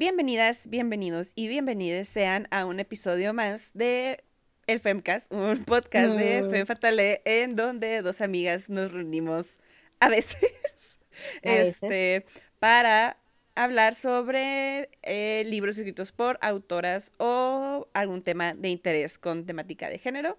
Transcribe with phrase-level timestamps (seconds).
[0.00, 4.24] Bienvenidas, bienvenidos y bienvenidas sean a un episodio más de
[4.66, 6.48] el Femcast, un podcast de Mm.
[6.50, 9.58] Fem Fatale en donde dos amigas nos reunimos
[10.00, 10.40] a veces,
[11.44, 11.74] A veces.
[11.82, 12.24] este,
[12.58, 13.18] para
[13.54, 19.98] hablar sobre eh, libros escritos por autoras o algún tema de interés con temática de
[19.98, 20.38] género.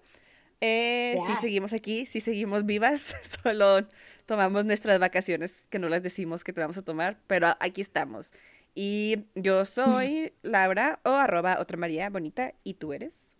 [0.60, 1.36] Eh, Ya.
[1.40, 3.86] seguimos aquí, sí seguimos vivas, solo
[4.26, 8.32] tomamos nuestras vacaciones, que no las decimos que te vamos a tomar, pero aquí estamos.
[8.74, 13.34] Y yo soy Laura o arroba otra María Bonita, ¿y tú eres?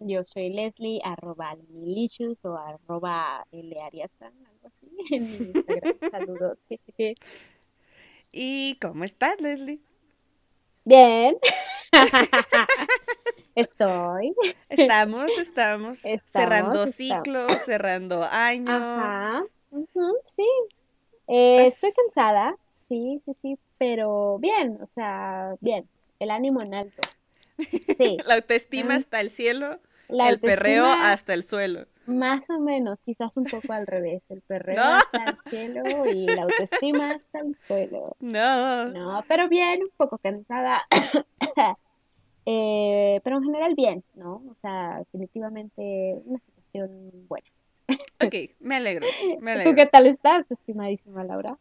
[0.00, 5.98] Yo soy Leslie, arroba milicious o arroba Ariasan, algo así, en mi Instagram.
[6.10, 6.58] Saludos.
[8.32, 9.80] ¿Y cómo estás, Leslie?
[10.84, 11.36] Bien.
[13.54, 14.34] Estoy.
[14.68, 15.98] Estamos, estamos,
[16.28, 18.70] cerrando Estamos, ciclos, cerrando año.
[18.70, 19.44] Ajá.
[20.24, 20.46] sí.
[21.26, 22.56] Eh, Pues- estoy cansada.
[22.88, 23.58] Sí, sí, sí.
[23.78, 25.88] Pero bien, o sea, bien.
[26.18, 27.02] El ánimo en alto.
[27.58, 28.16] Sí.
[28.26, 31.86] La autoestima hasta el cielo, La el perreo hasta el suelo.
[32.06, 34.22] Más o menos, quizás un poco al revés.
[34.30, 34.82] El perreo No.
[34.82, 38.16] hasta el cielo y la autoestima hasta el suelo.
[38.20, 38.86] No.
[38.86, 40.82] No, pero bien, un poco cansada.
[42.50, 44.36] Eh, pero en general bien, ¿no?
[44.36, 47.46] O sea, definitivamente una situación buena.
[48.24, 49.06] Ok, me alegro,
[49.40, 49.74] me ¿Tú alegro.
[49.74, 51.58] qué tal estás, estimadísima Laura?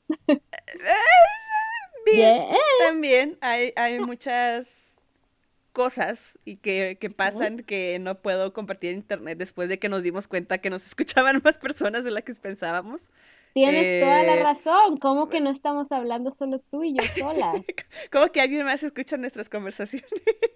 [2.80, 4.68] También hay, hay muchas
[5.74, 10.02] cosas y que, que pasan que no puedo compartir en internet después de que nos
[10.04, 13.10] dimos cuenta que nos escuchaban más personas de las que pensábamos.
[13.54, 14.98] Tienes toda la Eh, razón.
[14.98, 17.52] ¿Cómo que no estamos hablando solo tú y yo sola?
[18.12, 20.08] Como que alguien más escucha nuestras conversaciones.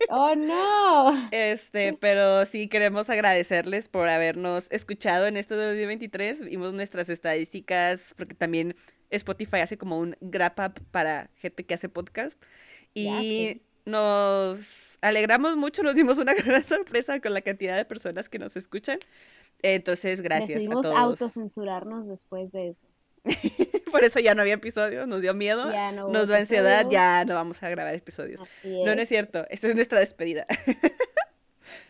[0.10, 1.12] Oh, no.
[1.32, 6.46] Este, pero sí queremos agradecerles por habernos escuchado en este 2023.
[6.46, 8.76] Vimos nuestras estadísticas, porque también
[9.12, 12.42] Spotify hace como un wrap up para gente que hace podcast.
[12.94, 18.40] Y nos alegramos mucho, nos dimos una gran sorpresa con la cantidad de personas que
[18.40, 19.00] nos escuchan.
[19.62, 20.96] Entonces, gracias a todos.
[20.96, 22.88] autocensurarnos después de eso.
[23.92, 27.24] Por eso ya no había episodios, nos dio miedo, Ya no nos dio ansiedad, ya
[27.26, 28.42] no vamos a grabar episodios.
[28.64, 29.00] No, no es.
[29.02, 30.48] es cierto, esta es nuestra despedida.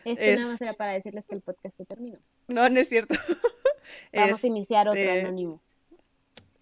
[0.04, 2.18] Este nada más es- era para decirles que el podcast se terminó.
[2.48, 3.14] No, no es cierto.
[4.12, 5.60] Vamos a iniciar otro Este, anónimo.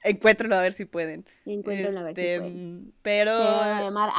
[0.03, 1.27] Encuéntrenlo a ver si pueden.
[1.44, 2.62] Y encuentren a ver si Este, pueden.
[2.78, 2.93] mm,
[3.37, 4.11] Se van a pero, llamar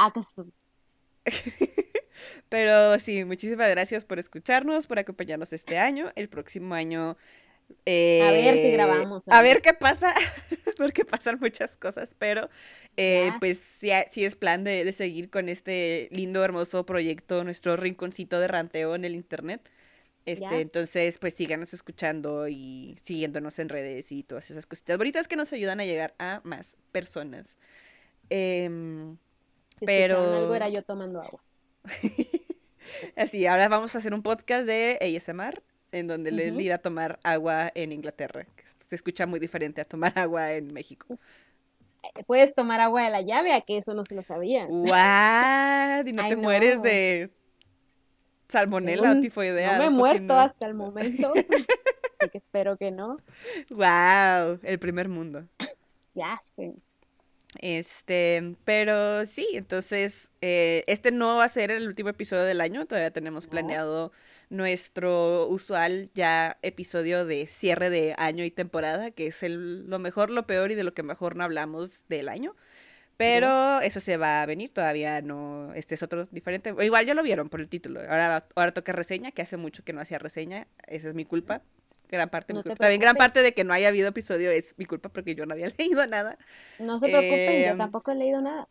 [2.48, 6.12] pero sí, muchísimas gracias por escucharnos, por acompañarnos este año.
[6.16, 7.16] El próximo año.
[8.18, 10.12] A ver si eh, grabamos, A ver qué pasa,
[10.78, 12.50] porque pasan muchas cosas, pero
[12.96, 17.76] eh, pues sí, sí es plan de, de seguir con este lindo, hermoso proyecto, nuestro
[17.76, 19.70] rinconcito de ranteo en el internet.
[20.24, 20.60] Este, Ya.
[20.60, 25.52] entonces, pues síganos escuchando y siguiéndonos en redes y todas esas cositas bonitas que nos
[25.52, 27.56] ayudan a llegar a más personas.
[28.30, 29.16] Em,
[29.80, 31.42] Si Pero- algo era yo tomando agua.
[33.16, 35.60] así, ahora vamos a hacer un podcast de ASMR,
[35.90, 36.30] en donde.
[36.30, 38.46] Leslie va a tomar agua en Inglaterra,
[38.88, 41.18] se escucha muy diferente a tomar agua en México.
[42.04, 44.68] Eh, Puedes tomar agua de la llave, a que eso no se lo sabían.
[44.70, 46.06] ¡What!
[46.06, 47.30] Y no te mueres de
[48.52, 49.72] salmonela o Según- tifoidea.
[49.72, 50.38] No me he muerto no.
[50.38, 53.16] hasta el momento, así que espero que no.
[53.70, 54.60] ¡Wow!
[54.62, 55.44] El primer mundo.
[56.14, 56.72] Ya, sí.
[57.58, 62.86] Este, pero sí, entonces, eh, este no va a ser el último episodio del año,
[62.86, 63.50] todavía tenemos No.
[63.50, 64.12] planeado
[64.48, 70.30] nuestro usual ya episodio de cierre de año y temporada, que es el, lo mejor,
[70.30, 72.54] lo peor y de lo que mejor no hablamos del año.
[73.22, 76.74] Pero eso se va a venir, todavía no, este es otro diferente.
[76.80, 78.00] Igual ya lo vieron por el título.
[78.00, 81.62] Ahora, ahora toca reseña, que hace mucho que no hacía reseña, esa es mi culpa.
[82.08, 82.82] Gran parte, mi No te culpa.
[82.82, 85.54] También gran parte de que no haya habido episodio es mi culpa porque yo no
[85.54, 86.36] había leído nada.
[86.80, 88.66] No se preocupen, yo Em, tampoco he leído nada.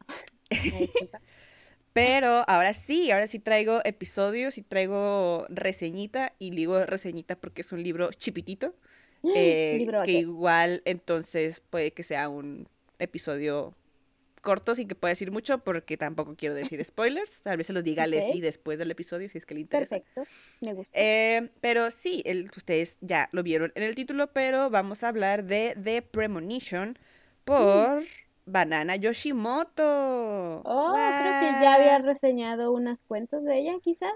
[1.94, 6.34] Pero ahora sí, ahora sí traigo episodios y traigo reseñita.
[6.40, 8.76] Y digo reseñita porque es un libro chipitito.
[9.36, 12.68] eh, Libro que igual entonces puede que sea un
[13.00, 13.74] episodio
[14.42, 17.42] corto sin que pueda decir mucho porque tampoco quiero decir spoilers.
[17.44, 18.12] Tal vez se los diga a Ok.
[18.12, 19.98] Leslie después del episodio si es que le interesa.
[19.98, 20.24] Perfecto,
[20.62, 20.98] me gusta.
[21.00, 25.46] Eh, pero sí, el- ustedes ya lo vieron en el título, pero vamos a hablar
[25.46, 26.98] de The Premonition
[27.46, 28.04] por
[28.46, 30.62] Banana Yoshimoto.
[30.66, 34.12] Oh, creo que ya había reseñado unas cuentos de ella, quizás.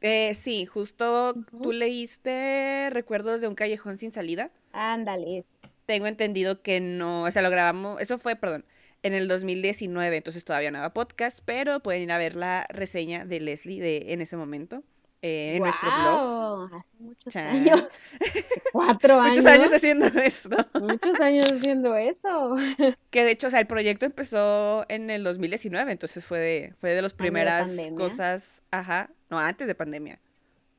[0.00, 4.50] Eh, sí, justo tú leíste Recuerdos de un callejón sin salida.
[4.72, 5.44] Ándale.
[5.86, 8.64] Tengo entendido que no, o sea, lo grabamos, eso fue, perdón,
[9.02, 13.24] en el 2019, entonces todavía no había podcast, pero pueden ir a ver la reseña
[13.24, 14.82] de Leslie de en ese momento.
[15.22, 16.74] eh, en nuestro blog.
[16.74, 17.88] Hace muchos años.
[18.72, 19.38] Cuatro años.
[19.38, 20.56] Muchos años haciendo esto.
[20.80, 22.54] Muchos años haciendo eso.
[23.10, 26.90] Que de hecho, o sea, el proyecto empezó en el 2019, entonces fue de, fue
[26.94, 30.20] de las primeras cosas, ajá, no, antes de pandemia.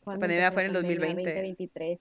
[0.05, 1.21] La pandemia fue en el 2020.
[1.21, 1.99] 2023,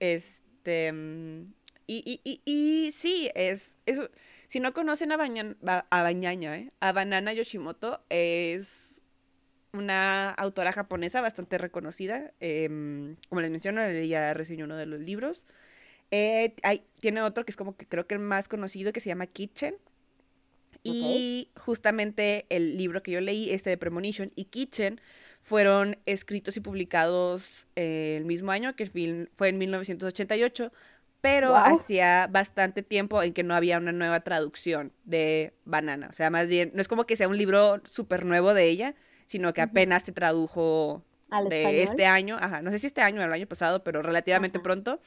[0.00, 1.52] Este, mm,
[1.86, 4.00] y, y, y, y, sí, es, es,
[4.50, 6.72] si no conocen a, Bañan, a Bañaña, ¿eh?
[6.80, 9.00] a Banana Yoshimoto, es
[9.72, 12.32] una autora japonesa bastante reconocida.
[12.40, 15.44] Em, como les menciono, ella reseñó uno de los libros.
[16.10, 19.08] Eh, hay, tiene otro que es como que creo que el más conocido, que se
[19.08, 19.76] llama Kitchen.
[20.82, 25.00] Y justamente el libro que yo leí, este de Premonition y Kitchen,
[25.40, 28.86] fueron escritos y publicados eh, el mismo año, que
[29.32, 30.72] fue en 1988,
[31.20, 36.08] pero hacía bastante tiempo en que no había una nueva traducción de Banana.
[36.10, 38.94] O sea, más bien, no es como que sea un libro súper nuevo de ella,
[39.26, 41.04] sino que apenas se tradujo
[41.48, 44.58] de este año, ajá, no sé si este año o el año pasado, pero relativamente
[44.58, 45.00] pronto.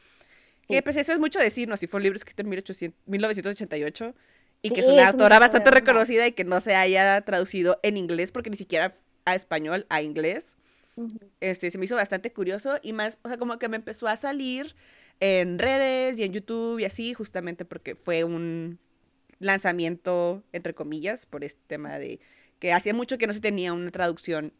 [0.67, 4.15] Que pues eso es mucho decirnos, si fue un libro escrito en 1988
[4.61, 8.31] y que es una autora bastante reconocida y que no se haya traducido en inglés
[8.31, 8.93] porque ni siquiera
[9.25, 10.55] a español, a inglés.
[11.39, 14.15] Este, se me hizo bastante curioso y más, o sea, como que me empezó a
[14.15, 14.75] salir
[15.23, 18.77] en redes y en YouTube y así, justamente porque fue un
[19.39, 22.19] lanzamiento, entre comillas, por este tema de
[22.59, 24.51] que hacía mucho que no se tenía una traducción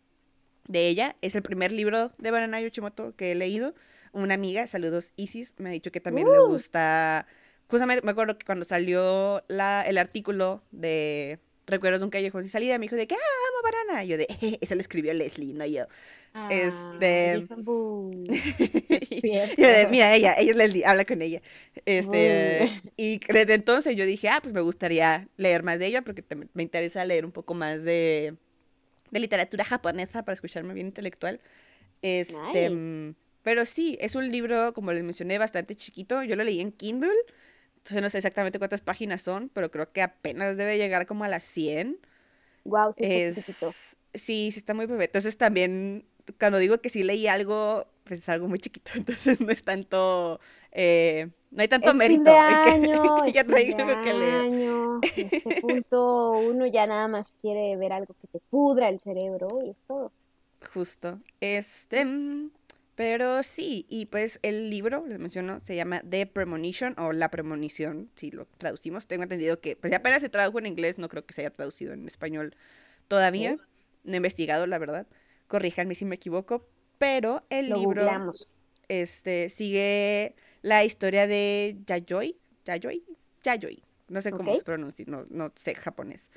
[0.69, 1.17] de ella.
[1.21, 3.75] Es el primer libro de Banana Yoshimoto que he leído.
[4.13, 6.47] Una amiga, saludos Isis, me ha dicho que también le uh.
[6.47, 7.27] gusta.
[7.67, 12.51] Justamente me acuerdo que cuando salió la, el artículo de Recuerdos de un callejón sin
[12.51, 14.03] salida, me dijo de que, ah, amo Banana.
[14.03, 14.27] Y yo de,
[14.61, 15.85] eso lo escribió Leslie, no yo.
[16.49, 17.47] este.
[19.57, 21.41] yo de, mira, ella, ella es Leslie, habla con ella.
[21.85, 22.81] Este.
[22.97, 26.23] y desde entonces yo dije, ah, pues me gustaría leer más de ella porque
[26.53, 28.35] me interesa leer un poco más de,
[29.11, 31.39] de literatura japonesa para escucharme bien intelectual.
[32.01, 32.69] Este.
[32.69, 36.23] Mm, pero sí, es un libro, como les mencioné, bastante chiquito.
[36.23, 37.11] Yo lo leí en Kindle.
[37.83, 41.27] Entonces no sé exactamente cuántas páginas son, pero creo que apenas debe llegar como a
[41.27, 41.99] las 100.
[42.63, 43.45] Wow, sí, es,
[44.13, 45.05] Sí, sí está muy bebé.
[45.05, 46.05] Entonces también
[46.39, 50.39] cuando digo que sí leí algo, pues es algo muy chiquito, entonces no es tanto,
[50.71, 52.23] eh, no hay tanto mérito.
[52.23, 54.35] Fin de año, que, ya traigo que leer.
[54.35, 59.01] Año, en este punto uno ya nada más quiere ver algo que te pudra el
[59.01, 60.13] cerebro y es todo.
[60.73, 61.19] Justo.
[61.41, 62.05] Este,
[62.95, 68.09] pero sí, y pues el libro, les menciono, se llama The Premonition o La Premonición,
[68.15, 69.07] si lo traducimos.
[69.07, 71.93] Tengo entendido que, pues apenas se tradujo en inglés, no creo que se haya traducido
[71.93, 72.55] en español
[73.07, 73.57] todavía.
[74.03, 75.07] No he investigado, la verdad
[75.53, 76.67] corríjanme si me equivoco,
[76.97, 78.31] pero el libro
[78.87, 82.35] este sigue la historia de Yayoi,
[82.65, 83.03] Yayoi,
[83.43, 86.31] Yayoi, no sé cómo se pronuncia, no, no sé japonés.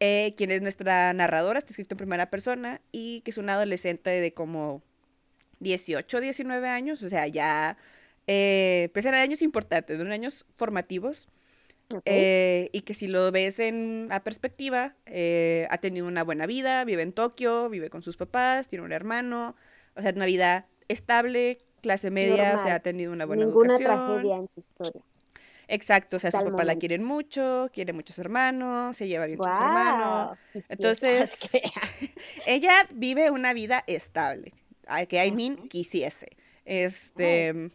[0.00, 4.10] Eh, quien es nuestra narradora, está escrito en primera persona y que es una adolescente
[4.10, 4.82] de como
[5.60, 7.76] 18, 19 años, o sea, ya
[8.26, 11.28] eh, pues eran años importantes, eran años formativos
[12.04, 16.84] eh, y que si lo ves en a perspectiva, eh, ha tenido una buena vida,
[16.84, 19.54] vive en Tokio, vive con sus papás, tiene un hermano,
[19.94, 24.36] o sea, una vida estable, clase media, o sea, ha tenido una buena Ninguna tragedia
[24.36, 25.02] en su historia.
[25.68, 29.26] Exacto, o sea, sus papás la quieren mucho, quiere mucho a su hermano, se lleva
[29.26, 30.36] bien con su hermano.
[30.68, 31.40] Entonces,
[32.46, 34.52] ella vive una vida estable,
[35.08, 36.36] que I mean quisiese.
[36.64, 37.70] Este,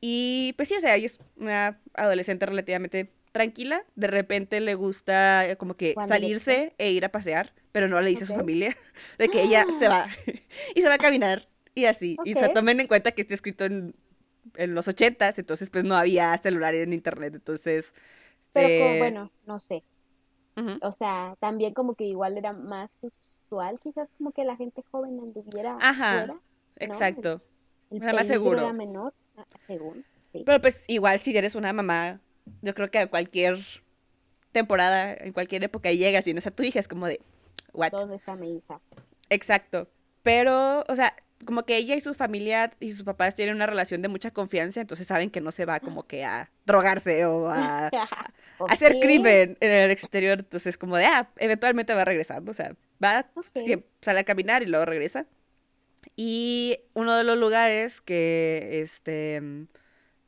[0.00, 5.48] y pues sí, o sea, ella es una adolescente relativamente tranquila, de repente le gusta
[5.48, 8.76] eh, como que salirse e ir a pasear, pero no le dice a su familia
[9.18, 10.08] de que ella se va
[10.74, 12.16] y se va a caminar y así.
[12.24, 13.94] Y se tomen en cuenta que está escrito en,
[14.56, 17.92] los ochentas, entonces pues no había celular en internet, entonces...
[18.52, 19.82] Pero eh, bueno, no sé.
[20.82, 25.18] O sea, también como que igual era más usual, quizás como que la gente joven
[25.20, 26.40] anduviera Ajá, fuera,
[26.76, 27.40] exacto.
[27.90, 28.60] era más seguro.
[28.60, 30.04] Era menor, ah, según.
[30.32, 32.20] Pero pues igual si eres una mamá
[32.62, 33.58] yo creo que a cualquier
[34.52, 37.20] temporada, en cualquier época llegas y no es a tu hija, es como de,
[37.72, 37.90] what?
[37.92, 38.80] ¿Dónde está mi hija?
[39.30, 39.88] Exacto.
[40.22, 44.02] Pero, o sea, como que ella y su familia y sus papás tienen una relación
[44.02, 47.88] de mucha confianza, entonces saben que no se va como que a drogarse o a,
[48.68, 50.38] hacer crimen en el exterior.
[50.40, 53.30] Entonces, como de, ah, eventualmente va a regresar, o sea, va,
[54.00, 55.26] sale a caminar y luego regresa.
[56.16, 59.42] Y uno de los lugares que, este,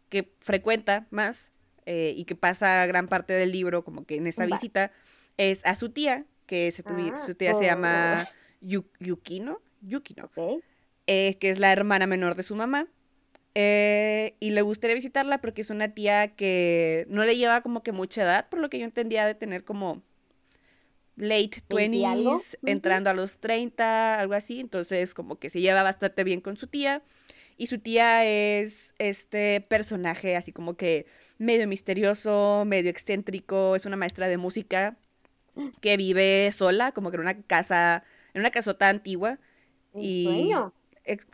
[0.08, 1.52] que frecuenta más
[1.85, 4.90] eh, y que pasa gran parte del libro como que en esa visita,
[5.37, 8.28] es a su tía, que su tía se llama
[8.61, 10.30] Yukino, Yukino
[11.06, 12.88] eh, que es la hermana menor de su mamá.
[13.54, 17.92] Eh, y le gustaría visitarla porque es una tía que no le lleva como que
[17.92, 20.02] mucha edad, por lo que yo entendía de tener como
[21.16, 24.60] late 20s, entrando a los 30, algo así.
[24.60, 27.02] Entonces, como que se lleva bastante bien con su tía.
[27.56, 31.06] Y su tía es este personaje así como que
[31.38, 33.75] medio misterioso, medio excéntrico.
[33.75, 34.98] Es una maestra de música
[35.80, 39.38] que vive sola, como que en una casa, en una casota antigua.
[39.98, 40.52] y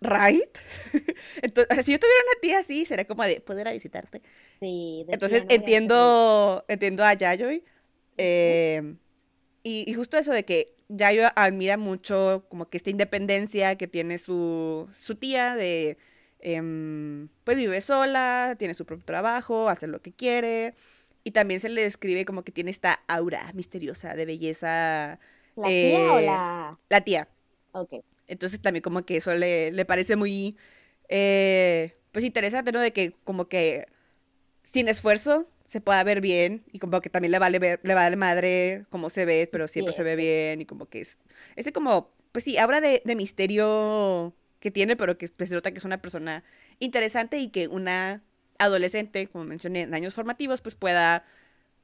[0.00, 0.58] right.
[1.42, 4.22] Entonces, si yo tuviera una tía así, sería como de poder a visitarte.
[4.60, 5.04] Sí.
[5.08, 7.64] Entonces entiendo, entiendo a Yayoi.
[8.18, 8.94] Eh,
[9.62, 14.88] y, justo eso de que Yayo admira mucho como que esta independencia que tiene su,
[14.98, 15.96] su tía de,
[16.40, 20.74] em, pues vive sola, tiene su propio trabajo, hace lo que quiere.
[21.24, 25.20] Y también se le describe como que tiene esta aura misteriosa de belleza.
[25.54, 26.78] ¿La tía o eh, la...?
[26.88, 27.28] La tía.
[27.72, 28.04] Ok.
[28.32, 30.56] Entonces también como que eso le, le parece muy,
[31.08, 32.80] eh, pues interesante, ¿no?
[32.80, 33.86] De que como que
[34.62, 38.16] sin esfuerzo se pueda ver bien y como que también le vale ver, le vale
[38.16, 41.18] madre cómo se ve, pero siempre se ve bien y como que es,
[41.56, 45.70] ese como, pues sí, habla de, de misterio que tiene, pero que pues, se nota
[45.70, 46.42] que es una persona
[46.78, 48.22] interesante y que una
[48.58, 51.26] adolescente, como mencioné, en años formativos, pues pueda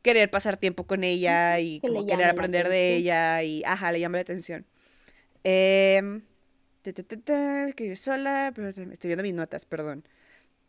[0.01, 4.17] querer pasar tiempo con ella y como querer aprender de ella y, ajá, le llama
[4.17, 4.65] la atención.
[5.45, 6.23] Eh,
[6.95, 10.05] que yo sola, pero estoy viendo mis notas, perdón.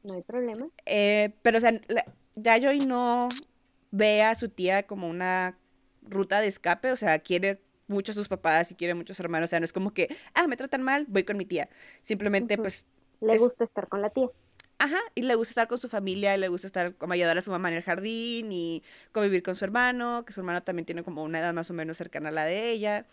[0.03, 0.67] No hay problema.
[0.85, 1.79] Eh, pero, o sea,
[2.35, 3.29] Yayoi no
[3.91, 5.57] ve a su tía como una
[6.03, 9.23] ruta de escape, o sea, quiere mucho a sus papás y quiere mucho a sus
[9.23, 11.69] hermanos, o sea, no es como que, ah, me tratan mal, voy con mi tía.
[12.03, 12.85] Simplemente, pues...
[13.19, 14.29] Le gusta estar con la tía.
[14.77, 17.41] Ajá, y le gusta estar con su familia, y le gusta estar como ayudar a
[17.41, 21.03] su mamá en el jardín y convivir con su hermano, que su hermano también tiene
[21.03, 23.05] como una edad más o menos cercana a la de ella.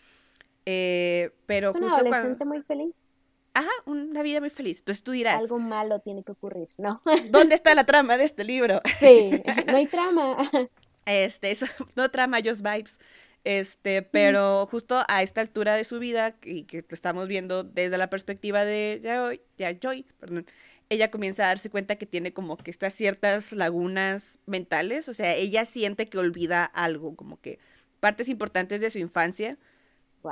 [0.66, 2.92] Eh, pero es una adolescente muy feliz.
[3.54, 4.80] Ajá, una vida muy feliz.
[4.80, 5.40] Entonces tú dirás.
[5.40, 7.00] Algo malo tiene que ocurrir, ¿no?
[7.30, 8.82] ¿Dónde está la trama de este libro?
[9.00, 9.30] Sí,
[9.66, 10.37] no hay trama.
[11.06, 12.99] Este, eso, no trama, just vibes.
[13.44, 17.96] Este, pero justo a esta altura de su vida, y que lo estamos viendo desde
[17.96, 20.46] la perspectiva de Joy, ya Joy, perdón,
[20.88, 25.35] ella comienza a darse cuenta que tiene como que estas ciertas lagunas mentales, o sea,
[25.35, 27.61] ella siente que olvida algo, como que
[28.00, 29.58] partes importantes de su infancia,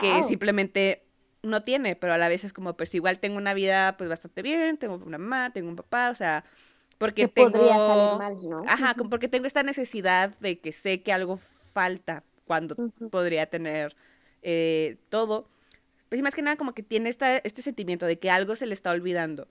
[0.00, 1.04] que simplemente
[1.42, 4.42] no tiene, pero a la vez es como, pues igual tengo una vida pues bastante
[4.42, 6.44] bien, tengo una mamá, tengo un papá, o sea,
[6.98, 7.50] porque tengo...
[7.52, 8.62] Salir mal, ¿no?
[8.66, 11.38] Ajá, porque tengo esta necesidad de que sé que algo
[11.72, 12.76] falta cuando
[13.10, 13.96] podría tener
[14.42, 15.48] eh, todo.
[16.08, 18.74] Pues más que nada como que tiene esta, este sentimiento de que algo se le
[18.74, 19.48] está olvidando,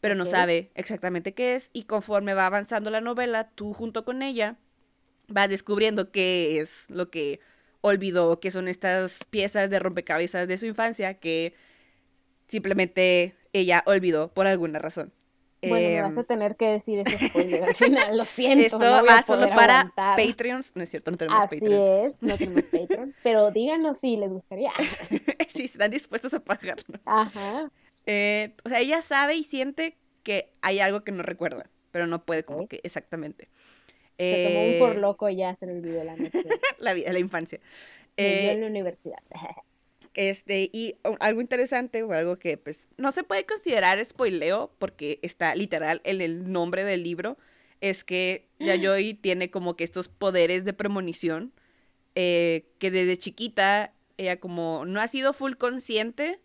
[0.00, 4.22] pero no sabe exactamente qué es y conforme va avanzando la novela, tú junto con
[4.22, 4.56] ella
[5.28, 7.38] vas descubriendo qué es lo que
[7.80, 11.54] olvidó que son estas piezas de rompecabezas de su infancia que
[12.48, 15.12] simplemente ella olvidó por alguna razón.
[15.62, 18.64] Bueno, me vas a em, tener que decir ese spoiler al final, lo siento.
[18.64, 23.14] Esto va solo para Patreons, no es cierto, no tenemos Así es, no tenemos Patreon,
[23.22, 24.72] pero díganos si les gustaría.
[25.48, 27.00] si están dispuestos a pagarnos.
[27.04, 27.70] Ajá.
[28.06, 32.24] Eh, o sea, ella sabe y siente que hay algo que no recuerda, pero no
[32.24, 33.48] puede como que exactamente.
[34.20, 36.30] Se tomó un por eh, loco y ya se le olvidó la noche.
[36.78, 37.60] la vida, la infancia.
[38.16, 39.22] Eh, en la universidad.
[40.14, 45.54] este, y algo interesante o algo que pues no se puede considerar spoileo porque está
[45.54, 47.38] literal en el nombre del libro,
[47.80, 51.52] es que Yayoi tiene como que estos poderes de premonición
[52.14, 56.40] eh, que desde chiquita ella como no ha sido full consciente,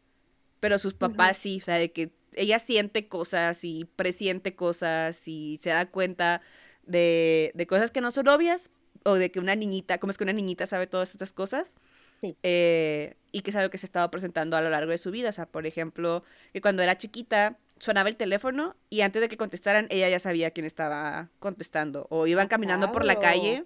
[0.60, 5.60] pero sus papás sí, o sea, de que ella siente cosas y presiente cosas y
[5.62, 6.42] se da cuenta
[6.86, 8.70] de, de cosas que no son obvias
[9.04, 11.76] o de que una niñita, ¿cómo es que una niñita sabe todas estas cosas?
[12.22, 12.36] Sí.
[12.44, 15.30] Eh, y que es algo que se estaba presentando a lo largo de su vida.
[15.30, 16.24] O sea, por ejemplo,
[16.54, 20.52] que cuando era chiquita sonaba el teléfono y antes de que contestaran, ella ya sabía
[20.52, 22.08] quién estaba contestando.
[22.10, 23.66] O iban caminando por la calle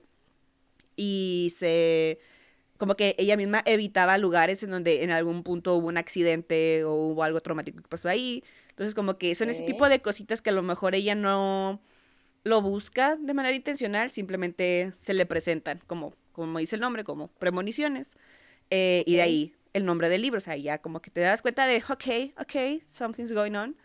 [0.96, 2.20] y se
[2.78, 6.94] como que ella misma evitaba lugares en donde en algún punto hubo un accidente o
[6.94, 8.42] hubo algo traumático que pasó ahí.
[8.70, 11.82] Entonces, como que son ese tipo de cositas que a lo mejor ella no,
[12.44, 17.28] lo busca de manera intencional, simplemente se le presentan como, como dice el nombre, como
[17.28, 18.08] premoniciones.
[18.70, 21.42] Eh, y de ahí el nombre del libro, o sea, ya como que te das
[21.42, 23.76] cuenta de, ok, ok, something's going on.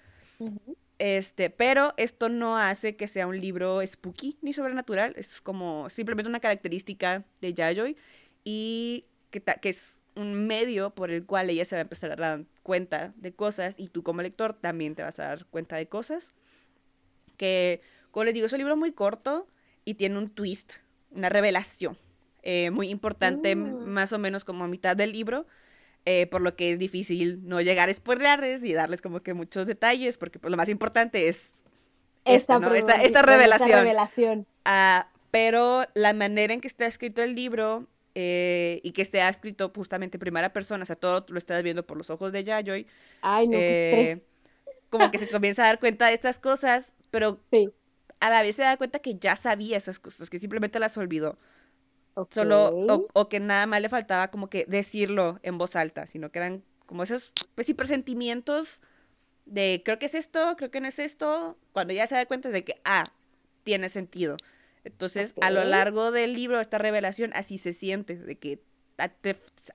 [0.99, 6.28] Este, pero esto no hace que sea un libro spooky ni sobrenatural, es como simplemente
[6.28, 7.96] una característica de Yayoi
[8.44, 12.16] y que, que es un medio por el cual ella se va a empezar a
[12.16, 15.88] dar cuenta de cosas y tú como lector también te vas a dar cuenta de
[15.88, 16.32] cosas
[17.37, 17.82] que
[18.14, 19.49] como les digo, es un libro muy corto
[19.85, 20.75] y tiene un twist,
[21.11, 21.99] una revelación
[22.44, 23.87] eh, muy importante, mm.
[23.87, 25.47] más o menos como a mitad del libro.
[26.06, 29.66] Eh, por lo que es difícil no llegar a spoilerles y darles como que muchos
[29.66, 31.50] detalles, porque pues, lo más importante es
[32.25, 32.59] esta,
[33.02, 33.80] esta, revelación.
[33.80, 34.47] revelación.
[34.64, 39.73] Ah, pero la manera en que está escrito el libro eh, y que esté escrito
[39.75, 42.87] justamente en primera persona, o sea, todo lo estás viendo por los ojos de Yayoi.
[43.23, 44.23] Ay, no, eh,
[44.88, 47.40] como que se comienza a dar cuenta de estas cosas, pero
[48.25, 51.37] a la vez se da cuenta que ya sabía esas cosas, que simplemente las olvidó.
[52.31, 52.71] Solo,
[53.12, 56.64] o, que nada más le faltaba como que decirlo en voz alta, sino que eran
[56.87, 58.81] como esos, pues sí, presentimientos
[59.45, 62.49] de creo que es esto, creo que no es esto, cuando ya se da cuenta
[62.49, 63.04] de que, ah,
[63.62, 64.38] tiene sentido.
[64.85, 68.62] Entonces, a lo largo del libro, esta revelación así se siente, de que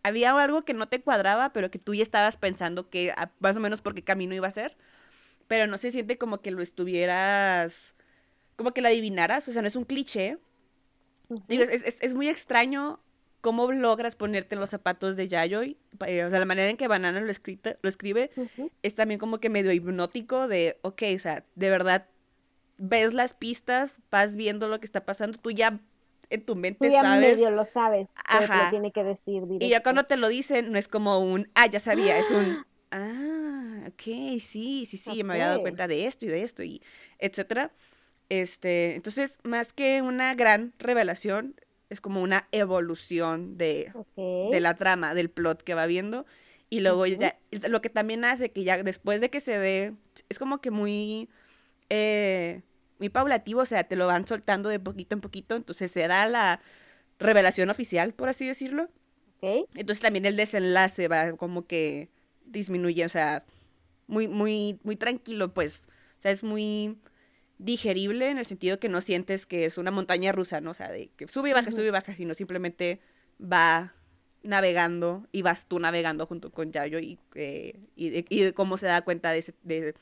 [0.02, 3.60] había algo que no te cuadraba, pero que tú ya estabas pensando que más o
[3.60, 4.76] menos por qué camino iba a ser,
[5.48, 7.94] pero no se siente como que lo estuvieras,
[8.60, 10.38] como que lo adivinaras, o sea, no es un cliché.
[11.48, 13.00] Digo, es, muy extraño
[13.40, 16.90] cómo logras ponerte en los zapatos de Yayoi, eh, o sea, la manera en que
[16.90, 18.32] Banana lo, lo escribe
[18.84, 22.08] es también como que medio hipnótico de, ok, o sea, de verdad
[22.78, 25.80] ves las pistas, vas viendo lo que está pasando, tú ya
[26.30, 27.38] en tu mente tú ya sabes.
[27.38, 28.66] medio lo sabes, Ajá.
[28.66, 29.66] lo tiene que decir directo.
[29.66, 32.66] Y ya cuando te lo dicen, no es como un, ah, ya sabía, es un,
[32.92, 34.02] ah, ok,
[34.42, 36.82] sí, sí, sí, me había dado cuenta de esto y de esto, y
[37.20, 37.72] etcétera.
[38.30, 41.56] Este, entonces, más que una gran revelación,
[41.90, 46.26] es como una evolución de, de la trama, del plot que va viendo.
[46.70, 49.96] Y luego ya, lo que también hace que ya después de que se dé,
[50.30, 51.30] es como que muy,
[51.90, 52.62] eh,
[53.00, 56.28] muy paulativo, o sea, te lo van soltando de poquito en poquito, entonces se da
[56.28, 56.62] la
[57.18, 58.90] revelación oficial, por así decirlo.
[59.74, 62.10] Entonces también el desenlace va como que
[62.46, 63.46] disminuye, o sea,
[64.08, 65.82] muy, muy, muy tranquilo, pues.
[66.20, 66.98] O sea, es muy
[67.60, 70.72] digerible en el sentido que no sientes que es una montaña rusa, ¿no?
[70.72, 73.00] O sea, de que sube y baja, sube y baja, sino simplemente
[73.40, 73.94] va
[74.42, 79.02] navegando y vas tú navegando junto con Yayo y, eh, y, de, cómo se da
[79.02, 79.94] cuenta de, ese, de,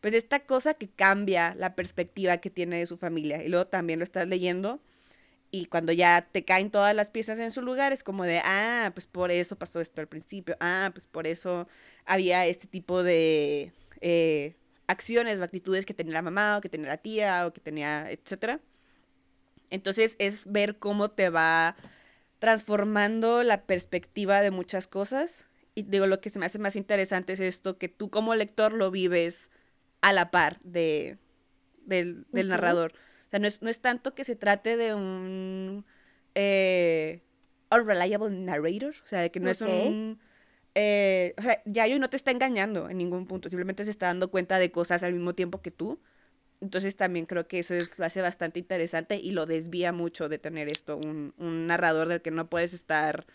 [0.00, 3.42] pues de esta cosa que cambia la perspectiva que tiene de su familia.
[3.42, 4.80] Y luego también lo estás leyendo
[5.50, 8.92] y cuando ya te caen todas las piezas en su lugar es como de, ah,
[8.94, 11.68] pues por eso pasó esto al principio, ah, pues por eso
[12.04, 14.54] había este tipo de eh,
[14.86, 18.10] acciones o actitudes que tenía la mamá o que tenía la tía o que tenía,
[18.10, 18.60] etcétera.
[19.70, 21.76] Entonces es ver cómo te va
[22.38, 25.46] transformando la perspectiva de muchas cosas.
[25.74, 28.72] Y digo, lo que se me hace más interesante es esto, que tú como lector
[28.72, 29.50] lo vives
[30.02, 31.18] a la par de,
[31.86, 32.92] del, narrador.
[33.26, 35.84] O sea, no es, no es, tanto que se trate de un
[36.34, 37.22] eh,
[37.70, 40.20] unreliable narrator, o sea, de que no es un...
[40.74, 44.30] Eh, o sea, Yayo no te está engañando en ningún punto, simplemente se está dando
[44.30, 46.00] cuenta de cosas al mismo tiempo que tú.
[46.60, 50.38] Entonces también creo que eso es, lo hace bastante interesante y lo desvía mucho de
[50.38, 53.26] tener esto, un, un narrador del que no puedes estar,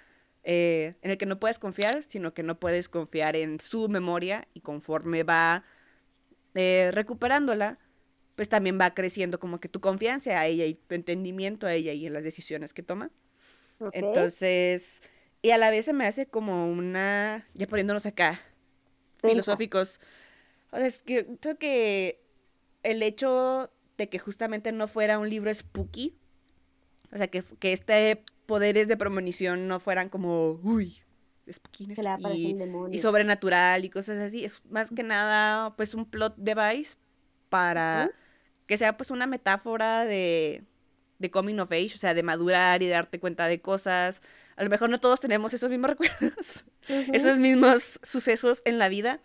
[0.44, 4.48] eh, en el que no puedes confiar, sino que no puedes confiar en su memoria
[4.54, 5.64] y conforme va
[6.56, 7.78] eh, recuperándola,
[8.36, 11.94] pues también va creciendo como que tu confianza a ella y tu entendimiento a ella
[11.94, 13.12] y en las decisiones que toma.
[13.92, 15.02] Entonces,
[15.42, 18.42] y a la vez se me hace como una, ya poniéndonos acá,
[19.22, 20.00] filosóficos.
[20.72, 22.22] O sea, es que creo que
[22.84, 26.16] el hecho de que justamente no fuera un libro spooky,
[27.12, 31.02] o sea, que, que este poderes de premonición no fueran como, uy,
[32.92, 34.46] y, sobrenatural y cosas así.
[34.46, 36.96] Es más que nada pues un plot device
[37.50, 38.12] para
[38.68, 40.64] que sea pues una metáfora de,
[41.18, 44.22] de coming of age, o sea, de madurar y de darte cuenta de cosas.
[44.60, 46.66] A lo mejor no todos tenemos esos mismos recuerdos,
[47.14, 49.22] esos mismos sucesos en la vida,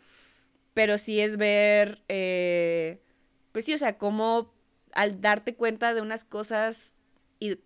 [0.74, 3.02] pero sí es ver, eh,
[3.50, 4.54] pues sí, o sea, cómo
[4.92, 6.94] al darte cuenta de unas cosas
[7.40, 7.58] y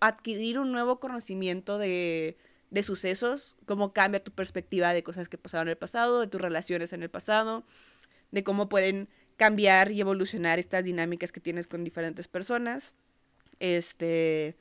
[0.00, 2.36] adquirir un nuevo conocimiento de,
[2.68, 6.42] de sucesos, cómo cambia tu perspectiva de cosas que pasaron en el pasado, de tus
[6.42, 7.64] relaciones en el pasado,
[8.30, 9.08] de cómo pueden
[9.38, 12.92] cambiar y evolucionar estas dinámicas que tienes con diferentes personas.
[13.58, 14.58] Este,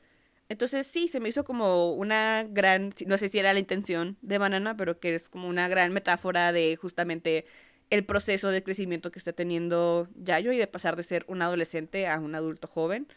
[0.50, 4.38] entonces sí, se me hizo como una gran, no sé si era la intención de
[4.38, 7.46] Banana, pero que es como una gran metáfora de justamente
[7.90, 12.08] el proceso de crecimiento que está teniendo Yayo y de pasar de ser un adolescente
[12.08, 13.08] a un adulto joven.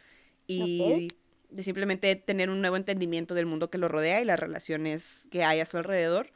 [0.47, 1.09] Y
[1.49, 5.45] de simplemente tener un nuevo entendimiento del mundo que lo rodea y las relaciones que
[5.45, 6.33] hay a su alrededor.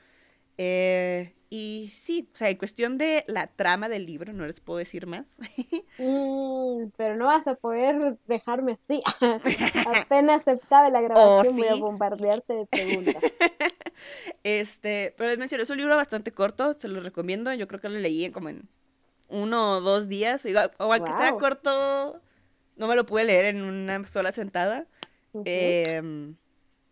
[0.58, 4.78] Eh, y sí, o sea, en cuestión de la trama del libro, no les puedo
[4.78, 5.26] decir más.
[5.98, 9.02] Mm, pero no vas a poder dejarme así.
[10.04, 13.16] Apenas acabe la grabación, oh, voy a bombardearte de preguntas.
[14.44, 17.52] este, pero les mencioné, es un libro bastante corto, se lo recomiendo.
[17.54, 18.68] Yo creo que lo leí en como en
[19.30, 20.44] uno o dos días.
[20.44, 22.20] Igual, o aunque sea corto,
[22.76, 24.86] no me lo pude leer en una sola sentada.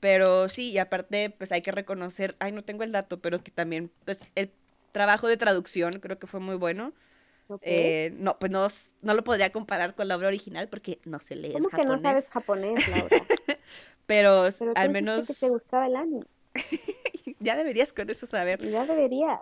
[0.05, 3.51] Pero sí, y aparte, pues hay que reconocer, ay, no tengo el dato, pero que
[3.51, 4.51] también, pues el
[4.93, 6.93] trabajo de traducción creo que fue muy bueno.
[7.63, 8.67] Eh, no, pues no,
[9.01, 11.97] no, lo podría comparar con la obra original porque no se lee ¿Cómo que no
[11.97, 13.17] sabes japonés, Laura?
[14.07, 15.27] pero, al menos...
[15.27, 16.27] que te gustaba el anime.
[17.41, 18.61] ya deberías con eso saber.
[18.71, 19.41] Ya deberías.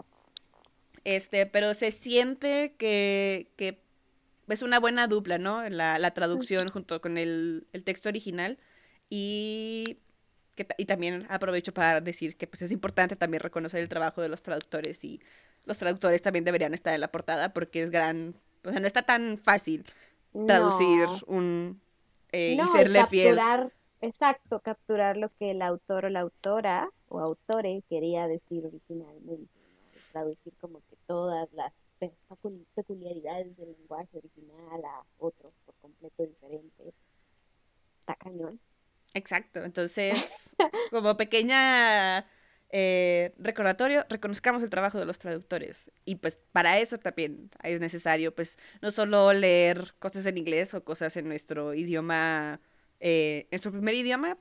[1.03, 3.83] Este, pero se siente que, que
[4.47, 5.69] es una buena dupla, ¿no?
[5.69, 8.59] La, la traducción junto con el, el texto original.
[9.11, 9.99] Y,
[10.65, 14.29] que, y también aprovecho para decir que pues, es importante también reconocer el trabajo de
[14.29, 15.21] los traductores y
[15.65, 19.03] los traductores también deberían estar en la portada porque es gran, o sea, no está
[19.03, 19.85] tan fácil
[20.47, 21.81] traducir un
[22.33, 23.73] eh, y serle capturar, fiel.
[24.01, 29.49] Exacto, capturar lo que el autor o la autora o autore quería decir originalmente,
[30.11, 31.73] traducir como que todas las
[32.75, 36.93] peculiaridades del lenguaje original a otro por completo diferente.
[38.01, 38.59] Está cañón.
[39.15, 40.42] Exacto, entonces,
[40.93, 42.27] como pequeña
[42.69, 45.91] eh, recordatorio, reconozcamos el trabajo de los traductores.
[46.05, 50.85] Y pues para eso también es necesario, pues, no solo leer cosas en inglés o
[50.85, 52.61] cosas en nuestro idioma,
[53.01, 54.37] eh, nuestro primer idioma,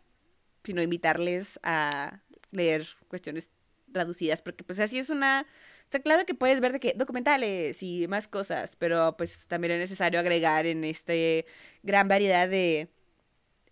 [0.63, 3.49] sino invitarles a leer cuestiones
[3.93, 5.47] traducidas, porque pues así es una...
[5.87, 9.73] O sea, claro que puedes ver de que documentales y más cosas, pero pues también
[9.73, 11.45] es necesario agregar en este
[11.83, 12.89] gran variedad de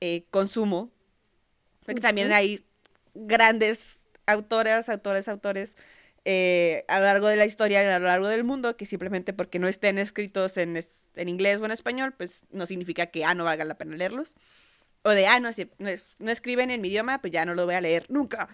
[0.01, 0.91] eh, consumo,
[1.85, 2.65] porque también hay
[3.19, 5.75] grandes autoras, autores, autores
[6.25, 9.59] eh, a lo largo de la historia, a lo largo del mundo, que simplemente porque
[9.59, 10.83] no estén escritos en,
[11.15, 14.35] en inglés o en español, pues no significa que, ah, no valga la pena leerlos.
[15.03, 17.75] O de, ah, no, si no, escriben en mi idioma, pues ya no lo voy
[17.75, 18.49] a leer nunca.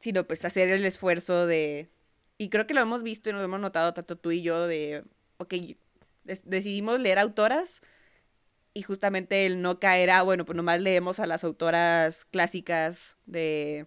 [0.00, 1.90] Sino pues hacer el esfuerzo de...
[2.38, 5.04] Y creo que lo hemos visto y lo hemos notado tanto tú y yo de,
[5.38, 5.54] ok,
[6.24, 7.82] decidimos leer autoras
[8.80, 13.86] y justamente el no caer a, bueno, pues nomás leemos a las autoras clásicas de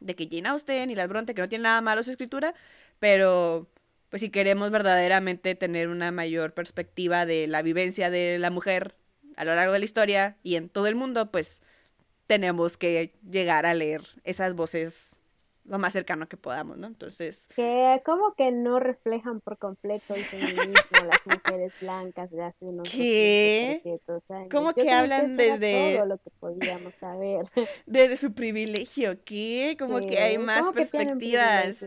[0.00, 2.54] de que Jane Austen y las Bronte, que no tienen nada malo su escritura,
[2.98, 3.68] pero
[4.08, 8.96] pues si queremos verdaderamente tener una mayor perspectiva de la vivencia de la mujer
[9.36, 11.60] a lo largo de la historia y en todo el mundo, pues
[12.26, 15.11] tenemos que llegar a leer esas voces
[15.64, 16.86] lo más cercano que podamos, ¿no?
[16.86, 17.46] Entonces...
[17.54, 22.88] Que como que no reflejan por completo el feminismo, las mujeres blancas de hace unos
[22.90, 24.00] ¿Qué?
[24.50, 25.96] ¿Cómo que hablan desde...
[25.96, 27.46] Todo lo que podíamos saber.
[27.86, 29.76] Desde su privilegio, ¿qué?
[29.78, 31.84] Como que hay más perspectivas.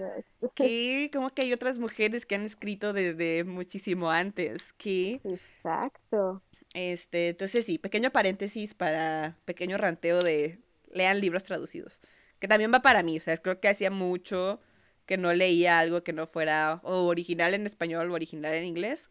[0.54, 1.10] ¿Qué?
[1.14, 5.22] Como que hay otras mujeres que han escrito desde muchísimo antes, ¿qué?
[5.24, 6.42] Exacto.
[6.74, 10.60] Este, entonces sí, pequeño paréntesis para pequeño ranteo de
[10.92, 12.00] lean libros traducidos
[12.46, 14.60] que también va para mí, o sea, creo que hacía mucho
[15.08, 19.10] que no leía algo que no fuera o original en español o original en inglés.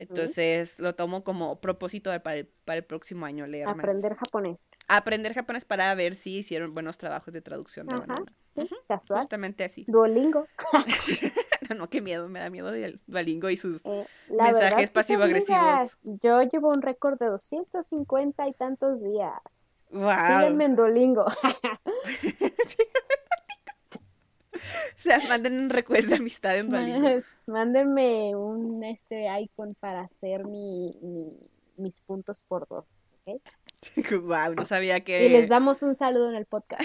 [0.00, 4.58] Entonces lo tomo como propósito para el, para el próximo año leer Aprender japonés.
[4.88, 8.24] Aprender japonés para ver si hicieron buenos trabajos de traducción de Ajá,
[8.88, 9.20] casual.
[9.20, 9.84] Justamente así.
[9.86, 10.48] Duolingo.
[11.70, 15.96] no, no, qué miedo, me da miedo del Duolingo y sus eh, mensajes pasivo-agresivos.
[16.02, 19.34] Yo llevo un récord de 250 y tantos días.
[19.92, 20.60] Wow.
[20.60, 21.26] en Duolingo.
[24.96, 27.22] O sea, manden un request de amistad en Duolingo.
[27.46, 30.94] Mándenme un este icon para hacer mi,
[31.76, 32.86] mis puntos por dos,
[33.26, 33.40] ¿ok?
[34.22, 35.26] Wow, no sabía que...
[35.26, 36.82] Y les damos un saludo en el podcast.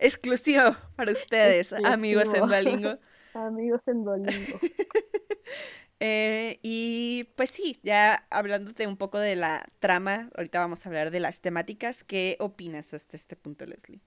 [0.00, 2.98] Exclusivo para ustedes, amigos en Duolingo.
[3.34, 4.58] amigos en Duolingo.
[6.04, 11.12] Eh, y pues sí, ya hablándote un poco de la trama, ahorita vamos a hablar
[11.12, 12.02] de las temáticas.
[12.02, 14.00] ¿Qué opinas hasta este punto, Leslie?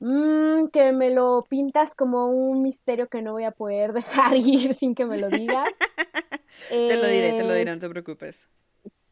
[0.00, 4.74] Mm, que me lo pintas como un misterio que no voy a poder dejar ir
[4.74, 5.70] sin que me lo digas.
[6.68, 8.46] te lo diré, te lo diré, no te preocupes.